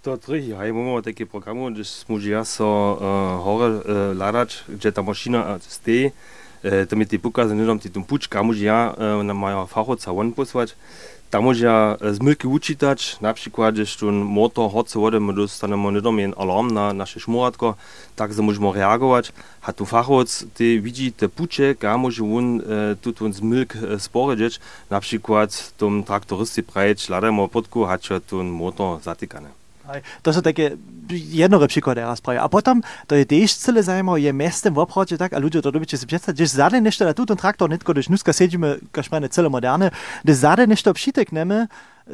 To 0.01 0.17
trhy, 0.17 0.57
hej, 0.57 0.73
máme 0.73 1.05
také 1.05 1.29
programu, 1.29 1.69
že 1.77 1.85
môže 2.09 2.33
ja 2.33 2.41
so 2.45 2.97
uh, 2.97 3.37
hore 3.45 3.85
uh, 4.17 4.93
tá 4.93 5.01
mašina 5.05 5.41
uh, 5.45 5.61
steje, 5.61 6.17
uh, 6.65 6.89
to 6.89 6.97
mi 6.97 7.05
ty 7.05 7.21
pokazane, 7.21 7.61
nedom 7.61 7.77
ty 7.77 7.93
tu 7.93 8.01
pučka, 8.01 8.41
môže 8.41 8.65
ja 8.65 8.97
uh, 8.97 9.21
na 9.21 9.37
moja 9.37 9.69
fachovca 9.69 10.13
von 10.17 10.33
posłać, 10.33 10.73
tam 11.31 11.45
možja 11.45 11.97
zmylki 12.13 12.49
učitać, 12.49 13.21
na 13.21 13.35
przykład, 13.35 13.77
że 13.77 13.99
tu 13.99 14.13
motor 14.13 14.73
hoce 14.73 14.99
wody, 14.99 15.21
my 15.21 15.33
dostanemy 15.33 15.93
niedomien 15.93 16.35
alarm 16.37 16.71
na 16.71 16.93
nasze 16.93 17.21
szmuratko, 17.21 17.75
tak 18.17 18.33
że 18.33 18.43
możemy 18.43 18.73
reagować. 18.73 19.33
A 19.63 19.73
tu 19.73 19.87
fachowiec 19.87 20.47
ty 20.55 20.81
widzi 20.81 21.13
te 21.13 21.29
pucze, 21.29 21.75
a 21.89 21.97
może 21.97 22.25
on 22.25 22.61
e, 22.61 22.97
tu 22.97 23.13
ten 23.13 23.33
zmylk 23.33 23.77
e, 23.77 24.01
sporedzieć, 24.01 24.61
na 24.91 25.01
przykład 25.01 25.73
tom 25.77 26.05
traktorysty 26.05 26.63
prajeć, 26.63 27.09
ladajmy 27.09 27.49
podku, 27.49 27.85
a 27.85 27.99
tu 28.27 28.45
motor 28.45 29.01
zatykany. 29.01 29.60
To 30.23 30.31
sú 30.31 30.41
také 30.45 30.79
jednore 31.11 31.67
príklady 31.67 32.05
raz 32.05 32.23
praje. 32.23 32.39
A 32.39 32.47
potom, 32.47 32.79
to 33.11 33.19
je 33.19 33.27
tiež 33.27 33.51
celé 33.59 33.83
zaujímavé, 33.83 34.23
je 34.23 34.33
mestem 34.33 34.71
v 34.71 34.83
obchode 34.85 35.19
tak, 35.19 35.35
a 35.35 35.43
ľudia 35.43 35.59
to 35.59 35.75
robíte 35.75 35.99
si 35.99 36.07
predstaviť, 36.07 36.37
že 36.39 36.57
zade 36.63 36.79
nešto 36.79 37.03
na 37.03 37.17
túto 37.17 37.35
traktor, 37.35 37.67
netko, 37.67 37.91
když 37.91 38.07
dneska 38.07 38.31
sedíme, 38.31 38.79
kažmene 38.95 39.27
celé 39.29 39.51
moderne, 39.51 39.91
že 40.23 40.35
zade 40.35 40.67
nešto 40.67 40.95
přitekneme, 40.95 41.67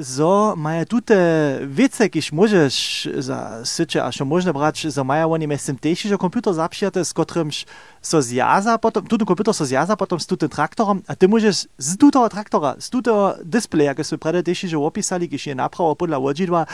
so 0.02 0.54
maja 0.56 0.84
tute 0.84 1.58
wice, 1.66 2.10
kiż 2.10 2.32
możesz 2.32 3.08
za 3.18 3.64
sycze, 3.64 4.04
a 4.04 4.12
što 4.12 4.24
można 4.24 4.52
brać, 4.52 4.86
za 4.86 5.04
maja 5.04 5.26
oni 5.26 5.48
mestem 5.48 5.78
też, 5.78 6.00
że 6.00 6.18
komputer 6.18 6.54
zapšiate, 6.54 7.04
z 7.04 7.12
którymś 7.12 7.66
so 8.02 8.22
zjaza, 8.22 8.78
potom, 8.78 9.06
tuto 9.06 9.26
komputer 9.26 9.54
so 9.54 9.66
zjaza 9.66 9.96
potom 9.96 10.20
z 10.20 10.26
tutym 10.26 10.48
traktorem, 10.48 11.02
a 11.06 11.16
ty 11.16 11.28
możesz 11.28 11.68
z 11.78 11.96
tutego 11.96 12.28
traktora, 12.28 12.74
z 12.78 12.90
tutego 12.90 13.34
displaya, 13.44 13.84
jak 13.84 14.06
sobie 14.06 14.18
prede 14.18 14.42
też, 14.42 14.60
że 14.60 14.78
opisali, 14.78 15.28
kiż 15.28 15.46
je 15.46 15.54
naprawo 15.54 15.96
podla 15.96 16.18
łodźidła, 16.18 16.66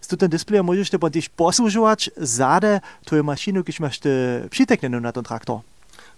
z 0.00 0.08
tutym 0.08 0.28
displayem 0.28 0.66
możesz 0.66 0.90
te 0.90 0.98
też 0.98 1.28
posłużywać 1.28 2.10
zade 2.16 2.80
twoje 3.04 3.22
maszyny, 3.22 3.64
kiż 3.64 3.80
masz 3.80 3.98
te 3.98 4.10
přiteknenu 4.50 5.00
na 5.00 5.12
ten 5.12 5.24
traktor. 5.24 5.69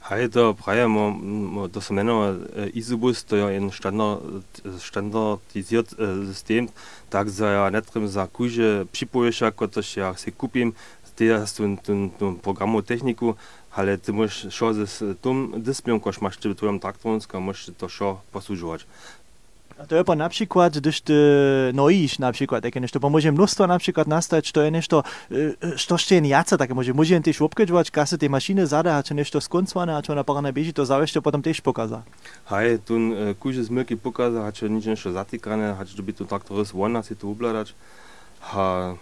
Hej, 0.03 0.35
to 0.35 0.55
praje, 0.55 0.89
mo, 0.89 1.11
mo, 1.15 1.69
to 1.69 1.81
se 1.81 1.95
jmenuje 1.95 2.35
Isubus, 2.75 3.25
to 3.25 3.37
je 3.37 3.55
jen 3.55 3.71
standard, 3.71 4.45
standardizert 4.79 5.93
uh, 5.93 6.27
system, 6.27 6.69
tak 7.09 7.29
za 7.29 7.49
ja 7.49 7.71
netrem 7.71 8.09
za 8.09 8.27
kuže 8.27 8.85
připoješ, 8.85 9.43
kotož 9.55 9.97
ja 9.97 10.15
si 10.15 10.33
kupím, 10.33 10.75
ty 11.15 11.29
hast 11.29 11.57
tu, 11.57 11.77
tu, 11.77 12.13
tu 12.19 12.35
programu 12.43 12.83
techniku, 12.83 13.37
ale 13.73 13.95
ty 13.95 14.13
môžeš 14.13 14.51
šo 14.51 14.75
s 14.75 14.97
tom 15.21 15.55
displejom, 15.63 16.01
kož 16.01 16.19
máš 16.19 16.43
v 16.43 16.59
tvojom 16.59 16.83
to 17.79 17.87
šo 17.89 18.21
poslužovať. 18.35 18.85
A 19.79 19.87
to 19.87 19.97
je 19.97 20.05
pa 20.05 20.15
na 20.15 20.29
przykład, 20.29 20.79
gdyż 20.79 21.01
ty 21.01 21.15
noisz 21.75 22.19
na 22.19 22.33
przykład, 22.33 22.63
takie 22.63 22.81
nešto, 22.81 23.01
bo 23.01 23.11
może 23.11 23.33
mnóstwo 23.33 23.67
na 23.67 23.79
przykład 23.79 24.09
nastać, 24.09 24.53
to 24.53 24.63
je 24.63 24.71
nešto, 24.71 25.03
što 25.77 25.95
jeszcze 25.95 26.21
nie 26.21 26.29
jaca, 26.29 26.57
takie 26.57 26.75
może, 26.75 26.95
może 26.95 27.21
też 27.21 27.43
obkedźwać, 27.43 27.91
kasy 27.91 28.19
tej 28.19 28.31
maszyny 28.31 28.67
zada, 28.67 28.97
a 28.97 29.03
czy 29.03 29.15
nešto 29.15 29.41
skońcowane, 29.41 29.97
a 29.97 30.03
czy 30.03 30.15
na 30.15 30.25
parę 30.25 30.53
bieži, 30.53 30.73
to 30.73 30.87
zawsze 30.87 31.23
potem 31.23 31.43
też 31.43 31.61
pokaza. 31.61 32.03
Hej, 32.45 32.79
tu 32.79 32.95
kuže 33.41 33.65
zmylki 33.65 33.97
pokaza, 33.97 34.45
a 34.45 34.53
czy 34.53 34.71
nic 34.71 34.87
nešto 34.87 35.13
zatykane, 35.13 35.77
a 35.81 35.85
czy 35.85 36.03
by 36.03 36.13
tu 36.13 36.25
traktorys 36.25 36.73
wona 36.73 37.03
si 37.03 37.17
to 37.17 37.29
ubladać, 37.29 37.75
ha, 38.41 38.95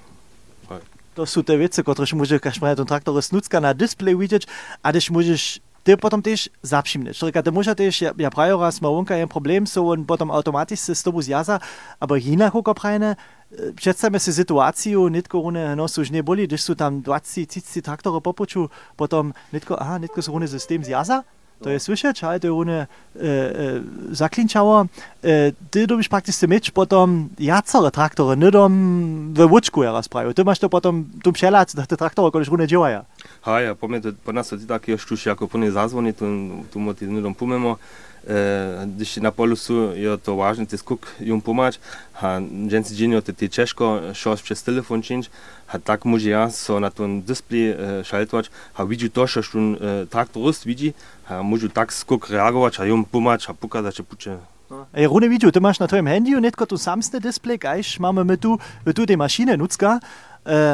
To 1.14 1.26
sú 1.26 1.42
te 1.42 1.58
veci, 1.58 1.82
ktoré 1.82 2.06
môže 2.14 2.38
každý 2.38 2.70
ten 2.70 2.86
traktor 2.86 3.18
snucka 3.18 3.58
na 3.58 3.74
display 3.74 4.14
vidieť, 4.14 4.46
a 4.80 4.94
když 4.94 5.60
môžeš 5.80 5.84
ty 5.84 5.96
potom 5.96 6.22
też 6.22 6.48
zapšimneš. 6.62 7.18
Čelika, 7.18 7.42
ty 7.42 7.50
muša 7.52 7.74
też, 7.74 8.00
ja, 8.00 8.12
ja 8.18 8.30
prajo 8.30 8.60
raz 8.60 8.80
ma 8.80 8.88
wonka 8.88 9.16
jen 9.16 9.28
problem 9.28 9.66
so 9.66 9.90
on 9.90 10.04
potom 10.04 10.30
automaticky 10.30 10.94
z 10.94 11.02
tobu 11.02 11.22
zjaza, 11.22 11.60
aber 12.00 12.18
jinak 12.18 12.52
hoko 12.52 12.74
prajne, 12.74 13.16
Przedstawmy 13.76 14.20
sobie 14.20 14.34
sytuację, 14.34 15.10
nitko 15.10 15.42
one 15.42 15.76
no 15.76 15.86
już 15.96 16.10
nie 16.10 16.22
boli, 16.22 16.46
gdyż 16.46 16.62
są 16.62 16.74
tam 16.74 17.02
20-30 17.02 17.82
traktory 17.82 18.20
popuczu, 18.20 18.68
potom 18.96 19.32
nitko, 19.52 19.80
aha, 19.80 19.98
nitko 19.98 20.22
są 20.22 20.34
one 20.34 20.48
system 20.48 20.84
zjaza, 20.84 21.24
to 21.60 21.70
je 21.70 21.80
słyszeć, 21.80 22.24
ale 22.24 22.40
to 22.40 22.46
je 22.46 22.52
one 22.52 22.72
e, 22.72 22.86
e, 23.20 23.26
zaklinčało. 24.10 24.86
E, 25.24 25.52
ty 25.70 25.86
dobisz 25.86 26.08
praktycznie 26.08 26.48
mieć 26.48 26.70
potom 26.70 27.28
jacore 27.38 27.90
traktory, 27.90 28.36
nie 28.36 28.50
dom 28.50 29.34
we 29.34 29.46
łuczku 29.46 29.82
ja 29.82 29.92
raz 29.92 30.08
prajo. 30.08 30.34
Ty 30.34 30.44
masz 30.44 30.58
to 30.58 30.68
potom 30.68 31.04
tu 31.22 31.32
przelać, 31.32 31.72
te 31.88 31.96
traktory, 31.96 32.32
koleś 32.32 32.48
one 32.48 32.66
działają. 32.66 33.04
Ha, 33.42 33.60
ja 33.60 33.74
pomiem, 33.74 34.02
po 34.24 34.32
nas 34.32 34.48
to 34.48 34.56
takie 34.68 34.98
sztuši, 34.98 35.28
jako 35.28 35.48
po 35.48 35.58
nie 35.58 35.72
zazvoni, 35.72 36.14
tu, 36.14 36.24
tu 36.72 36.80
mo 36.80 36.94
ti 36.94 37.06
nie 37.06 37.22
dom 37.22 37.34
pomemo, 37.34 37.76
e, 38.26 38.86
když 38.86 39.16
na 39.16 39.30
polu 39.30 39.56
sú, 39.56 39.92
je 39.96 40.10
to 40.18 40.36
vážne, 40.36 40.66
ty 40.66 40.78
skuk 40.78 41.06
jim 41.20 41.40
pomať, 41.40 41.80
a 42.20 42.40
dženci 42.42 42.94
dženio 42.94 43.20
ty, 43.20 43.32
ty 43.32 43.48
češko 43.48 44.12
šos 44.12 44.42
přes 44.42 44.62
telefon 44.62 45.02
činč, 45.02 45.28
a 45.68 45.78
tak 45.78 46.04
môže 46.04 46.30
ja 46.30 46.50
so 46.50 46.80
na 46.80 46.90
ten 46.90 47.22
display 47.22 47.72
e, 47.72 48.04
šaltovať, 48.04 48.50
a 48.76 48.80
vidí 48.84 49.08
to, 49.08 49.26
čo 49.26 49.40
ten 49.42 49.76
e, 49.76 50.06
traktorist 50.10 50.64
vidí, 50.64 50.94
a 51.28 51.40
môžu 51.40 51.72
tak 51.72 51.92
skok 51.92 52.28
reagovať, 52.28 52.80
a 52.80 52.88
jim 52.88 53.04
pomať, 53.06 53.48
a 53.48 53.56
pokazať, 53.56 54.00
že 54.00 54.04
puče. 54.04 54.32
Ej, 54.94 55.10
Rune 55.10 55.26
Video, 55.26 55.50
ty 55.50 55.58
masz 55.58 55.82
na 55.82 55.90
twoim 55.90 56.06
handy 56.06 56.30
netko 56.38 56.62
tu 56.62 56.78
samsne 56.78 57.18
display, 57.18 57.58
gajš 57.58 57.98
mamy 57.98 58.22
my 58.22 58.36
tu, 58.38 58.54
my 58.86 58.94
tu 58.94 59.02
te 59.02 59.18
maszyny 59.18 59.58
nucka, 59.58 59.98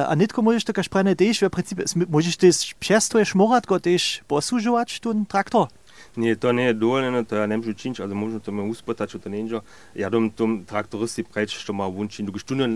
a 0.08 0.16
netko 0.16 0.42
możesz 0.42 0.64
taka 0.64 0.82
szprane 0.82 1.16
też, 1.16 1.40
w 1.40 1.50
principie, 1.50 1.84
możesz 2.08 2.36
też 2.36 2.74
przez 2.74 3.08
twoje 3.08 3.24
szmoratko 3.24 3.80
też 3.80 4.20
posłużywać 4.28 5.00
ten 5.00 5.26
traktor. 5.26 5.68
Nie, 6.16 6.36
to 6.36 6.52
nie 6.52 6.66
je 6.66 6.72
dovoljeno, 6.72 7.24
to 7.24 7.36
ja 7.36 7.46
ne 7.46 7.56
možem 7.56 7.74
činiti, 7.74 8.02
ali 8.02 8.14
možno 8.14 8.40
to 8.40 8.52
me 8.52 8.62
uspotać, 8.62 9.16
to 9.22 9.28
ne 9.28 9.40
inžo. 9.40 9.60
Ja 9.94 10.10
dom 10.10 10.30
tom 10.30 10.64
traktoristi 10.64 11.24
preč, 11.24 11.56
što 11.56 11.72
ma 11.72 11.86
vunčin. 11.86 12.26
Dok 12.26 12.38
štuno 12.38 12.66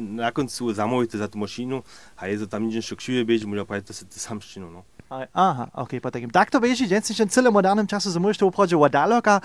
na 0.00 0.30
koncu 0.30 0.72
zamówite 0.72 1.18
za 1.18 1.28
tu 1.28 1.38
mašinu, 1.38 1.82
a 2.16 2.26
je 2.26 2.38
to 2.38 2.46
tam 2.46 2.62
nič 2.62 2.84
što 2.86 2.96
kšuje 2.96 3.24
beži, 3.24 3.46
môže 3.46 3.64
praviť 3.64 3.84
to 3.86 3.92
se 3.92 4.04
to 4.04 4.18
samštinu, 4.20 4.70
no. 4.70 4.84
Aha, 5.32 5.70
ok, 5.74 6.02
po 6.02 6.10
takim. 6.10 6.30
Tak 6.30 6.50
to 6.50 6.58
beži, 6.60 6.90
dnes 6.90 7.06
v 7.06 7.30
celom 7.30 7.54
modernym 7.54 7.86
czasu, 7.86 8.10
że 8.10 8.20
możesz 8.20 8.38
to 8.38 8.46
uprawić 8.46 8.74
wadaloka, 8.74 9.40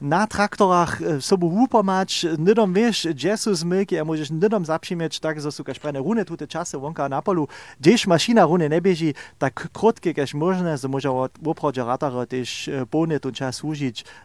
na 0.00 0.26
traktorach 0.26 0.98
sobu 1.20 1.46
upomać, 1.46 2.26
nidom 2.38 2.74
wiesz, 2.74 3.06
gdzie 3.10 3.36
są 3.36 3.54
zmyki, 3.54 3.98
a 3.98 4.04
możesz 4.04 4.30
nidom 4.30 4.64
zapřiměć, 4.64 5.20
tak, 5.20 5.40
że 5.40 5.52
są 5.52 5.64
kašprane 5.64 5.98
rune 5.98 6.24
tute 6.24 6.46
czasy 6.46 6.78
wonka 6.78 7.08
na 7.08 7.22
polu, 7.22 7.48
gdzieś 7.80 8.06
maszyna 8.06 8.44
rune 8.44 8.68
nie 8.68 8.80
bieži, 8.80 9.14
tak 9.38 9.68
krótkie 9.72 10.14
kaž 10.14 10.34
možné, 10.34 10.78
że 10.78 10.88
może 10.88 11.10
uprawić 11.44 11.76
ratara 11.76 12.26
też 12.26 12.70
pone 12.90 13.20
ten 13.20 13.32
czas 13.32 13.62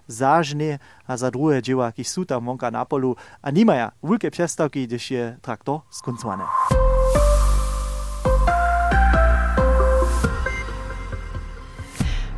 zažne, 0.08 0.80
a 1.08 1.18
za 1.18 1.32
druhé 1.32 1.62
dzieła, 1.62 1.92
kiż 1.92 2.08
są 2.08 2.26
tam 2.26 2.46
wonka 2.46 2.72
na 2.72 2.86
polu, 2.86 3.16
a 3.42 3.52
nimaja 3.52 3.92
wielkie 4.04 4.32
przestawki, 4.32 4.88
gdyż 4.88 5.12
je 5.12 5.38
traktor 5.42 5.82
skończony. 5.90 6.44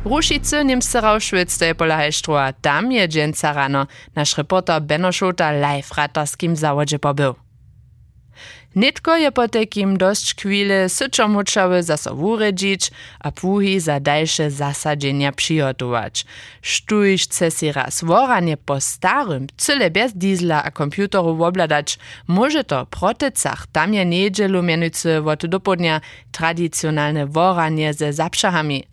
Rušice 0.04 0.64
Niemce 0.64 1.00
Rauschwitz 1.00 1.60
je 1.60 1.74
pola 1.74 1.96
hejštrua. 1.96 2.52
Tam 2.52 2.92
je 2.92 3.08
dženca 3.08 3.52
rano. 3.52 3.86
Naš 4.14 4.34
reporter 4.36 4.82
Benno 4.82 5.12
Šota 5.12 5.50
live 5.50 5.94
ratarskim 5.96 6.56
zawodźe 6.56 6.98
pobył. 6.98 7.34
Nitko 8.76 9.16
je 9.16 9.32
po 9.32 9.48
takim 9.48 9.96
dość 9.96 10.34
chwile 10.34 10.88
syczo 10.88 11.28
muczały 11.28 11.82
zaso 11.82 12.16
a 13.20 13.30
puhi 13.30 13.80
za 13.80 14.00
dalsze 14.00 14.50
zasadzenia 14.50 15.32
przygotować. 15.32 16.24
Sztuj 16.62 17.18
chce 17.18 17.50
si 17.50 17.72
raz 17.72 18.04
woranie 18.04 18.56
po 18.56 18.80
starym, 18.80 19.46
cyle 19.56 19.90
bez 19.90 20.12
diesla 20.14 20.64
a 20.64 20.70
komputeru 20.70 21.44
obladać, 21.44 21.98
może 22.28 22.64
to 22.64 22.86
protecach 22.86 23.66
tam 23.72 23.94
je 23.94 24.04
niedzielu 24.04 24.62
do 25.48 25.60
podnia 25.60 26.00
tradicjonalne 26.32 27.26
woranie 27.26 27.94
ze 27.94 28.12
zapszachami. 28.12 28.91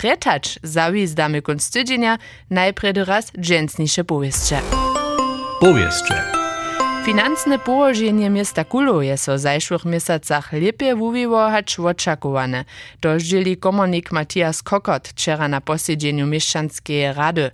Pretać 0.00 0.58
zawizdamy 0.62 1.42
kunst 1.42 1.72
tydzienia, 1.72 2.18
najpierw 2.50 3.08
raz 3.08 3.32
dżęsniejsze 3.40 4.04
powieście. 4.04 4.60
Powieście. 5.60 6.22
Finansne 7.04 7.58
położenie 7.58 8.30
miasta 8.30 8.64
Kulo 8.64 9.02
je 9.02 9.18
so 9.18 9.34
w 9.34 9.38
zajszłych 9.38 9.84
miesacach 9.84 10.52
lepiej 10.52 10.94
wuwiło 10.94 11.50
hacz 11.50 11.78
oczakowane. 11.78 12.64
Dożdzieli 13.00 13.56
komunik 13.56 14.12
Matthias 14.12 14.62
Kokot 14.62 15.08
wczera 15.08 15.48
na 15.48 15.60
posiedzeniu 15.60 16.26
mieszczanskiej 16.26 17.12
rady. 17.12 17.50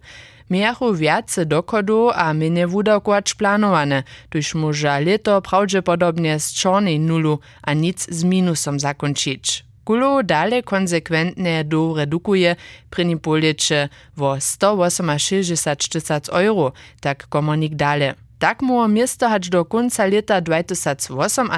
Miachu 0.50 0.94
wiace 0.94 1.46
dokodu 1.46 2.10
a 2.14 2.34
minie 2.34 2.66
wudawkować 2.66 3.34
planowane, 3.34 4.02
tuż 4.30 4.54
może 4.54 5.00
leto 5.00 5.42
prawdopodobnie 5.42 6.40
z 6.40 6.52
czarnej 6.52 7.00
nulu, 7.00 7.38
a 7.62 7.72
nic 7.72 8.06
z 8.10 8.24
minusem 8.24 8.80
zakończyć. 8.80 9.73
Kulo 9.84 10.22
dalej 10.22 10.62
konsekwentnie 10.62 11.64
do 11.64 11.94
redukuje 11.94 12.56
pryni 12.90 13.16
policze 13.16 13.88
wo 14.16 14.40
168 14.40 16.20
euro, 16.32 16.72
tak 17.00 17.26
komunik 17.28 17.74
dalej. 17.74 18.12
Tak 18.38 18.62
mu 18.62 18.88
miasto 18.88 19.28
hać 19.28 19.48
do 19.48 19.64
końca 19.64 20.06
lata 20.06 20.40
2028 20.40 21.48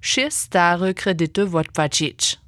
šest 0.00 0.38
stare 0.38 0.94
kredyty 0.94 1.42
odpłacić. 1.42 2.38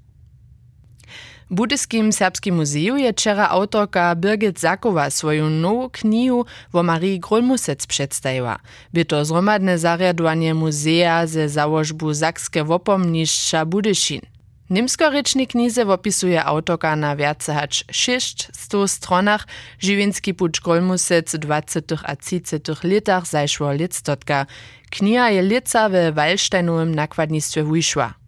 W 1.50 1.54
Budyskim 1.54 2.12
Serbskim 2.12 2.56
Muzeju 2.56 2.96
je 2.96 3.12
wczera 3.12 3.48
autorka 3.48 4.14
Birgit 4.14 4.60
Zakowa 4.60 5.10
swoją 5.10 5.50
nową 5.50 5.90
knihu 5.90 6.44
o 6.72 6.82
Marii 6.82 7.20
Grolmusec 7.20 7.86
przedstawiła. 7.86 8.58
By 8.92 9.04
to 9.04 9.24
zromadne 9.24 9.78
zariadowanie 9.78 10.54
muzea 10.54 11.26
ze 11.26 11.48
założbu 11.48 12.14
Zakskie 12.14 12.64
Wopomniszcza 12.64 13.64
Budyszin. 13.66 14.35
Nimskorečni 14.70 15.46
knize 15.46 15.86
opisuje 15.86 16.42
autorka 16.44 16.96
na 16.98 17.14
viace 17.14 17.54
hač 17.54 17.84
600 17.86 18.88
stronach 18.90 19.46
živinski 19.78 20.34
puč 20.34 20.58
Grolmusec 20.58 21.30
v 21.34 21.38
20. 21.38 21.94
a 22.02 22.12
30. 22.18 22.82
letach 22.82 23.30
zajšło 23.30 23.70
litstotka. 23.78 24.46
Kniha 24.90 25.30
je 25.30 25.42
lica 25.42 25.88
w 25.88 26.10
Wallsteinovem 26.10 26.94
nakładnictwie 26.94 27.62
wyszła. 27.62 28.25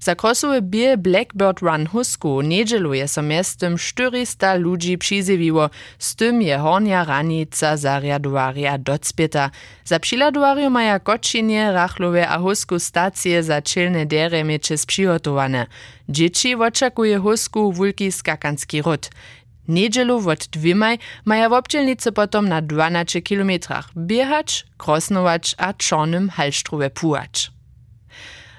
Za 0.00 0.14
krosowy 0.14 0.62
bier 0.62 0.98
Blackbird 0.98 1.60
Run 1.60 1.86
Husku 1.86 2.42
niedzieluje 2.42 3.08
so 3.08 3.22
miestem 3.22 3.78
400 3.78 4.54
ludzi 4.54 4.98
przyzywiło, 4.98 5.70
z 5.98 6.16
tym 6.16 6.42
je 6.42 6.58
hornia 6.58 7.04
ranica 7.04 7.76
zariadowaria 7.76 8.78
docpieta. 8.78 9.50
Za 9.84 10.00
przyladowario 10.00 10.70
maja 10.70 10.98
kočinie, 10.98 11.72
rachlowe 11.72 12.28
a 12.28 12.38
Husku 12.38 12.78
stacje 12.78 13.42
za 13.42 13.62
czylne 13.62 14.06
dere 14.06 14.44
miecze 14.44 14.74
przygotowane. 14.86 15.66
Dzieci 16.08 16.54
oczekuje 16.54 17.18
Husku 17.18 17.72
wulki 17.72 18.12
skakanski 18.12 18.82
ród. 18.82 19.10
Niedzielu 19.68 20.30
od 20.30 20.46
dwimaj 20.46 20.98
maja 21.24 21.48
wobdzielnice 21.48 22.12
potom 22.12 22.48
na 22.48 22.62
12 22.62 23.22
kilometrach 23.22 23.90
biehać, 23.96 24.66
krosnować 24.78 25.54
a 25.58 25.72
czornym 25.72 26.30
halsztruje 26.30 26.90
pułać. 26.90 27.55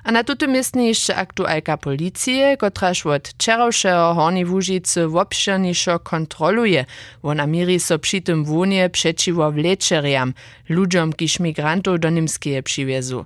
A 0.07 0.11
na 0.11 0.23
tutym 0.23 0.51
miestnie 0.51 0.87
jeszcze 0.87 1.15
aktualka 1.15 1.77
policije, 1.77 2.57
kotraż 2.57 3.05
od 3.05 3.27
wczorajszego 3.27 4.13
Horni 4.13 4.45
Łużycy 4.45 5.07
wobszerniszo 5.07 5.99
kontroluje. 5.99 6.85
Ona 7.23 7.47
miri 7.47 7.79
so 7.79 7.99
przy 7.99 8.21
tym 8.21 8.45
włonie 8.45 8.89
przeciwo 8.89 9.51
wleczeriam, 9.51 10.33
ludziom, 10.69 11.13
kiż 11.13 11.39
migrantów 11.39 11.99
do 11.99 12.09
Nimskie 12.09 12.63
przywiezu. 12.63 13.25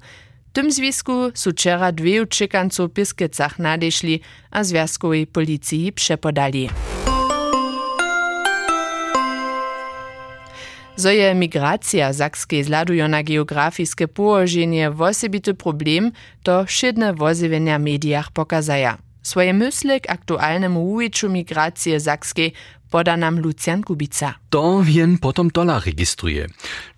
W 0.49 0.53
tym 0.53 0.71
związku 0.71 1.11
są 1.33 1.51
wczoraj 1.51 1.93
dwie 1.93 2.21
uciekanców 2.21 2.91
w 2.91 2.93
Piskecach 2.93 3.59
nadeszli, 3.59 4.21
a 4.51 4.63
związkowej 4.63 5.27
policji 5.27 5.91
przepodali. 5.91 6.69
Zo 11.01 11.09
je 11.09 11.33
migracja 11.35 12.13
Sakskiej 12.13 12.63
zladujo 12.63 13.07
na 13.07 13.23
geografiskie 13.23 14.07
położenie 14.07 14.91
wosebity 14.91 15.53
problem, 15.53 16.11
to 16.43 16.65
szydne 16.67 17.13
wozywienia 17.13 17.79
mediach 17.79 18.31
pokazaja. 18.31 18.97
Swoje 19.23 19.53
mysle 19.53 19.99
k 19.99 20.09
aktualnemu 20.09 20.91
uwiczu 20.91 21.29
migracje 21.29 21.99
Sakskiej 21.99 22.53
poda 22.89 23.17
nam 23.17 23.39
Lucian 23.39 23.81
Kubica. 23.83 24.33
To 24.49 24.83
jen 24.87 25.17
potom 25.17 25.51
tola 25.51 25.79
registruje. 25.79 26.47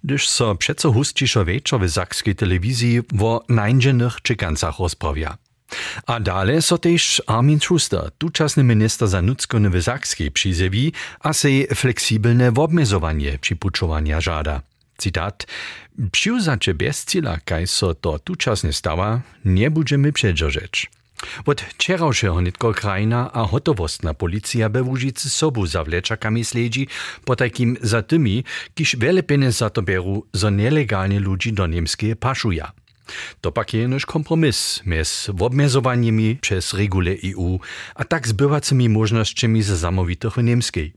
Gdyż 0.03 0.29
so 0.29 0.55
przeco 0.55 0.91
husciszo 0.91 1.45
wieczor 1.45 1.81
w 1.81 1.89
sakskiej 1.89 2.36
telewizji 2.36 3.01
wo 3.13 3.43
nańdźenych 3.50 4.22
czekancach 4.22 4.79
rozprawia. 4.79 5.38
A 6.08 6.20
dalej 6.20 6.62
so 6.62 6.77
też 6.77 7.22
Armin 7.27 7.60
Schuster, 7.60 8.12
tuczasny 8.18 8.63
minister 8.63 9.08
za 9.08 9.22
Sakskiej 9.82 10.32
przyzewi, 10.32 10.94
a 11.20 11.34
se 11.34 11.50
fleksibelne 11.75 12.51
obmezowanie 12.56 13.38
przypuczowania 13.42 14.22
żada. 14.22 14.62
Cytat. 14.98 15.48
Przyuzacze 16.12 16.74
bez 16.74 17.06
cila, 17.06 17.38
kaj 17.46 17.68
so 17.68 17.94
to 17.94 18.20
tuczasne 18.20 18.74
stała, 18.74 19.21
nie 19.45 19.71
będziemy 19.71 20.12
przedrzeć. 20.12 20.91
Od 21.45 21.62
wczorajszego 21.62 22.41
nitko 22.41 22.74
krajna 22.74 23.32
a 23.34 23.43
hotowostna 23.47 24.13
policja 24.13 24.69
we 24.69 24.84
Łużycy 24.84 25.30
sobu 25.30 25.65
za 25.65 25.84
wleczakami 25.84 26.45
śledzi, 26.45 26.88
po 27.26 27.36
takim 27.36 27.78
za 27.82 28.02
tymi, 28.02 28.43
kiż 28.76 28.95
wiele 28.95 29.24
pieniędzy 29.24 29.58
za 29.58 29.69
to 29.69 29.82
bieru, 29.82 30.26
zo 30.34 30.50
nielegalnie 30.50 31.19
ludzi 31.19 31.54
do 31.54 31.67
niemskie 31.67 32.15
paszuja. 32.15 32.71
To 33.42 33.52
pak 33.52 33.74
je 33.74 33.89
kompromis 34.08 34.82
mez 34.86 35.30
obmezowaniami 35.39 36.38
przez 36.42 36.74
regule 36.74 37.12
EU, 37.24 37.60
a 37.96 38.04
tak 38.04 38.28
zbywacymi 38.28 38.89
możnościami 38.89 39.63
za 39.63 39.76
zamowitych 39.76 40.34
w 40.34 40.44
niemskiej. 40.44 40.94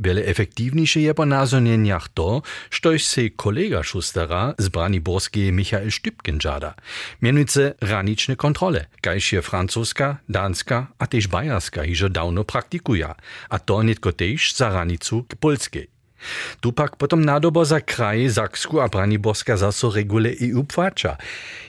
Wiele 0.00 0.24
efektywniejsze 0.24 1.00
je 1.00 1.14
po 1.14 1.26
nazonieniach 1.26 2.08
to, 2.08 2.42
štož 2.70 3.04
se 3.04 3.30
kolega 3.30 3.82
Schustera 3.82 4.54
z 4.58 4.68
Braniborskiej 4.68 5.52
Michael 5.52 5.90
Stübken 5.90 6.40
żada. 6.40 6.74
Mianujce 7.22 7.74
raniczne 7.80 8.36
kontrole, 8.36 8.86
kajż 9.00 9.32
je 9.32 9.42
francuska, 9.42 10.16
danska 10.28 10.86
a 10.98 11.06
też 11.06 11.28
bajarska 11.28 11.84
hižo 11.84 12.08
dawno 12.08 12.44
praktikuja, 12.44 13.14
a 13.48 13.58
to 13.58 13.82
nitko 13.82 14.12
też 14.12 14.54
za 14.54 14.68
ranicu 14.68 15.24
k 15.28 15.36
polskiej. 15.36 16.01
Tu 16.60 16.72
pak 16.72 16.96
potom 16.96 17.24
nádobo 17.24 17.64
za 17.64 17.80
kraj 17.80 18.30
Saksku 18.30 18.80
a 18.80 18.88
Braniborska 18.88 19.56
zaso 19.56 19.90
regule 19.90 20.30
EU 20.40 20.64
płacza. 20.64 21.16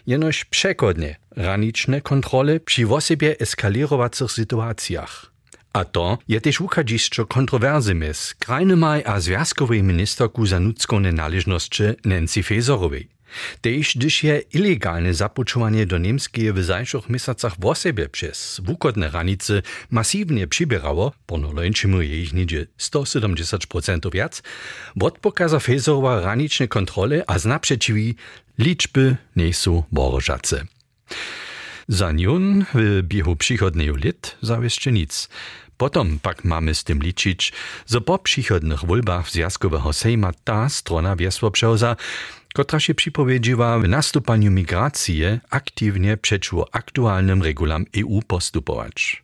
Jenož 0.07 0.45
przekodnie 0.45 1.15
raniczne 1.35 2.01
kontrole 2.01 2.59
przy 2.59 2.85
wosebie 2.85 3.35
eskalirowacych 3.39 4.31
sytuacjach. 4.31 5.33
A 5.73 5.85
to 5.85 6.17
je 6.27 6.41
też 6.41 6.61
uchadziszczo 6.61 7.25
kontrowersy 7.25 7.95
mez 7.95 8.33
krajnymaj 8.39 9.03
a 9.05 9.19
związkowej 9.19 9.83
ministerku 9.83 10.45
za 10.45 10.59
należności 11.13 11.83
Nancy 12.05 12.43
Faeserowej. 12.43 13.12
Tež 13.61 13.95
gdyż 13.95 14.23
je 14.23 14.35
ilegalne 14.53 15.13
zapučovanie 15.13 15.85
do 15.85 15.97
Niemskie 15.97 16.53
w 16.53 16.63
zajszych 16.63 17.09
miesacach 17.09 17.55
w 17.59 17.65
osebie 17.65 18.09
przez 18.09 18.61
wukodne 18.63 19.09
ranice 19.09 19.61
masywnie 19.91 20.47
przybierało, 20.47 21.11
ponolończymu 21.25 22.01
je 22.01 22.21
ich 22.21 22.33
niedzie 22.33 22.67
170% 22.79 24.11
wiac, 24.11 24.41
odpokaza 25.01 25.59
Fezerowa 25.59 26.21
raniczne 26.21 26.67
kontrole 26.67 27.23
a 27.27 27.39
znaprzeciwi 27.39 28.15
liczby 28.59 29.15
nie 29.35 29.53
są 29.53 29.83
worożace. 29.91 30.65
Za 31.87 32.11
nią 32.11 32.63
w 32.73 33.01
biehu 33.03 33.35
przychodneju 33.35 33.95
lit 33.95 34.37
zawieszcze 34.41 34.91
nic. 34.91 35.29
Potom 35.77 36.19
pak 36.19 36.43
mamy 36.43 36.75
z 36.75 36.83
tym 36.83 36.99
liczyć, 36.99 37.53
że 37.89 38.01
po 38.01 38.19
przychodnych 38.19 38.85
wolbach 38.85 39.29
Związkowego 39.29 39.93
Sejma 39.93 40.31
ta 40.43 40.69
strona 40.69 41.15
wiesło 41.15 41.51
przełza, 41.51 41.95
która 42.53 42.79
się 42.79 42.93
przypowiedziła 42.93 43.79
w 43.79 43.87
nastupaniu 43.87 44.51
migracji 44.51 45.23
aktywnie 45.49 46.17
przeciwko 46.17 46.67
aktualnym 46.71 47.43
regulam 47.43 47.85
EU 47.97 48.21
postupować. 48.27 49.23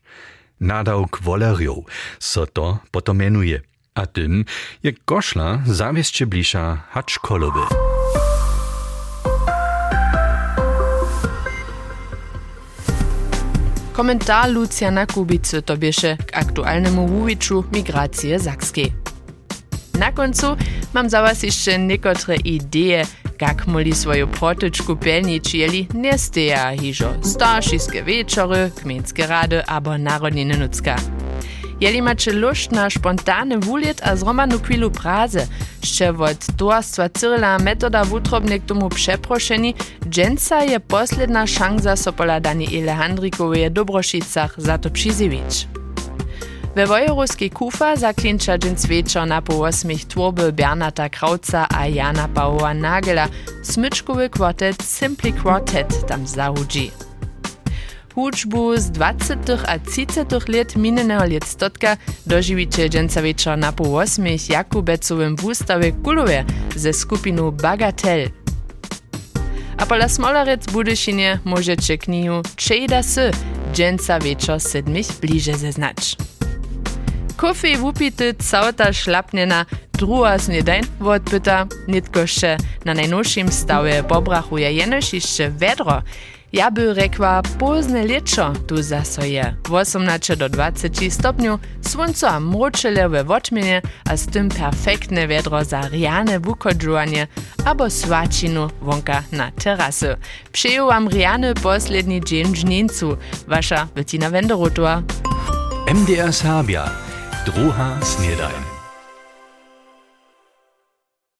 Nadałk 0.59 1.19
woleriów, 1.21 1.85
so 2.19 2.47
to 2.47 2.79
potom. 2.91 3.19
A 3.95 4.05
tym, 4.05 4.45
jak 4.83 4.95
koszla 5.05 5.61
zawieszcze 5.65 6.25
blisza 6.25 6.83
hacz 6.89 7.19
kolowy. 7.19 7.59
Komentar 13.93 14.49
Luciana 14.49 15.05
Kubicy 15.05 15.61
to 15.61 15.77
bieše 15.77 16.17
k 16.17 16.37
aktualnemu 16.37 17.07
wuwiczu 17.07 17.63
migracije 17.71 18.39
Sakskiej. 18.39 19.08
Na 19.99 20.11
końcu 20.11 20.57
mam 20.93 21.09
za 21.09 21.21
was 21.21 21.43
jeszcze 21.43 21.79
niektóre 21.79 22.35
idee, 22.35 23.05
jak 23.41 23.67
mogli 23.67 23.95
swoją 23.95 24.27
protyczku 24.27 24.95
pełnić, 24.95 25.55
jeli 25.55 25.87
nie 25.93 26.17
steja 26.17 26.71
hižo 26.77 27.13
starszyske 27.21 28.03
wieczory, 28.03 28.71
kmienskie 28.81 29.27
rady 29.27 29.65
albo 29.65 29.97
narodniny 29.97 30.57
nucka. 30.57 30.95
Jeli 31.81 32.01
macie 32.01 32.31
lust 32.31 32.71
na 32.71 32.89
spontane 32.89 33.59
wuliet 33.59 34.01
a 34.03 34.15
zromanu 34.15 34.59
chwilu 34.59 34.91
praze, 34.91 35.47
jeszcze 35.81 36.09
od 36.09 36.45
towarstwa 36.57 37.09
Cyrila 37.09 37.59
metoda 37.59 38.05
wutrobnie 38.05 38.59
k 38.59 38.65
tomu 38.65 38.89
przeproszeni, 38.89 39.75
dżęca 40.09 40.63
je 40.63 40.79
posledna 40.79 41.47
szansa 41.47 41.95
so 41.95 42.13
pola 42.13 42.39
Dani 42.39 42.75
Ile 42.75 42.93
Handrikowej 42.93 43.71
Dobrošicach 43.71 44.55
za 44.57 44.77
to 44.77 44.89
przyzywić. 44.89 45.78
We 46.75 46.87
Wojeruskiej 46.87 47.49
kufa 47.49 47.95
zaklinča 47.95 48.57
dżins 48.57 48.85
wieczor 48.85 49.27
na 49.27 49.41
po 49.41 49.65
osmich 49.65 50.05
tworby 50.05 50.53
Bernata 50.53 51.09
Krauca 51.09 51.67
a 51.69 51.87
Jana 51.87 52.27
Paula 52.27 52.73
Nagela 52.73 53.27
smyczkowy 53.63 54.29
kwartet 54.29 54.83
Simply 54.83 55.33
Quartet 55.33 56.07
tam 56.07 56.27
zahudzi. 56.27 56.91
Hučbu 58.15 58.77
z 58.77 58.89
20. 58.89 59.49
a 59.67 59.79
30. 59.79 60.47
let 60.47 60.75
minionego 60.75 61.25
listotka 61.25 61.97
doživíte 62.25 62.89
dženca 62.89 63.21
večer 63.21 63.57
na 63.57 63.71
po 63.71 63.83
8. 63.83 64.25
Jakubecowym 64.49 65.35
wustawě 65.35 65.91
Kulowe 65.91 66.45
ze 66.75 66.93
skupinu 66.93 67.51
Bagatel. 67.51 68.29
A 69.77 69.85
pola 69.85 70.09
Smolarec 70.09 70.65
Budyšinie 70.71 71.39
możecie 71.45 71.97
knihu 71.97 72.41
Czejda 72.55 73.03
sy 73.03 73.31
dženca 73.73 74.19
večer 74.19 74.59
sedmich 74.59 75.07
bliže 75.21 75.57
zeznać. 77.39 77.53
Kofej 77.53 77.77
wupity 77.77 78.33
całota 78.33 78.93
szlapnjena, 78.93 79.65
druga 79.93 80.39
snedajn 80.39 80.83
odpyta, 80.99 81.67
nitkoše 81.87 82.57
na 82.85 82.93
najnowszym 82.93 83.51
stawie 83.51 84.03
pobrachuje 84.03 84.73
jenož 84.73 85.13
jeszcze 85.13 85.49
vedro, 85.49 86.03
ja 86.53 86.71
by 86.71 86.93
rekła 86.93 87.41
pozne 87.59 88.03
leczo 88.03 88.53
tu 88.67 88.81
zasoje. 88.81 89.55
18 89.71 90.35
do 90.35 90.49
20 90.49 91.11
stopniu, 91.11 91.59
słońce 91.81 92.39
mroczele 92.39 93.09
we 93.09 93.23
wotmienie, 93.23 93.81
a 94.09 94.17
z 94.17 94.25
tym 94.25 94.49
perfektne 94.49 95.27
wiedro 95.27 95.65
za 95.65 95.81
riane 95.81 96.39
wukodżowanie 96.39 97.27
albo 97.65 97.89
swačinu 97.89 98.69
wonka 98.81 99.23
na 99.31 99.51
terasy. 99.51 100.17
Przyjął 100.51 100.87
wam 100.87 101.09
riany 101.09 101.53
posledni 101.53 102.21
dzień 102.21 102.55
żnieńcu, 102.55 103.17
wasza 103.47 103.87
Bettina 103.95 104.29
Wenderotor. 104.29 105.03
MDR 105.93 106.33
Sabia, 106.33 107.08
druha 107.51 107.97
snedajn. 108.01 108.68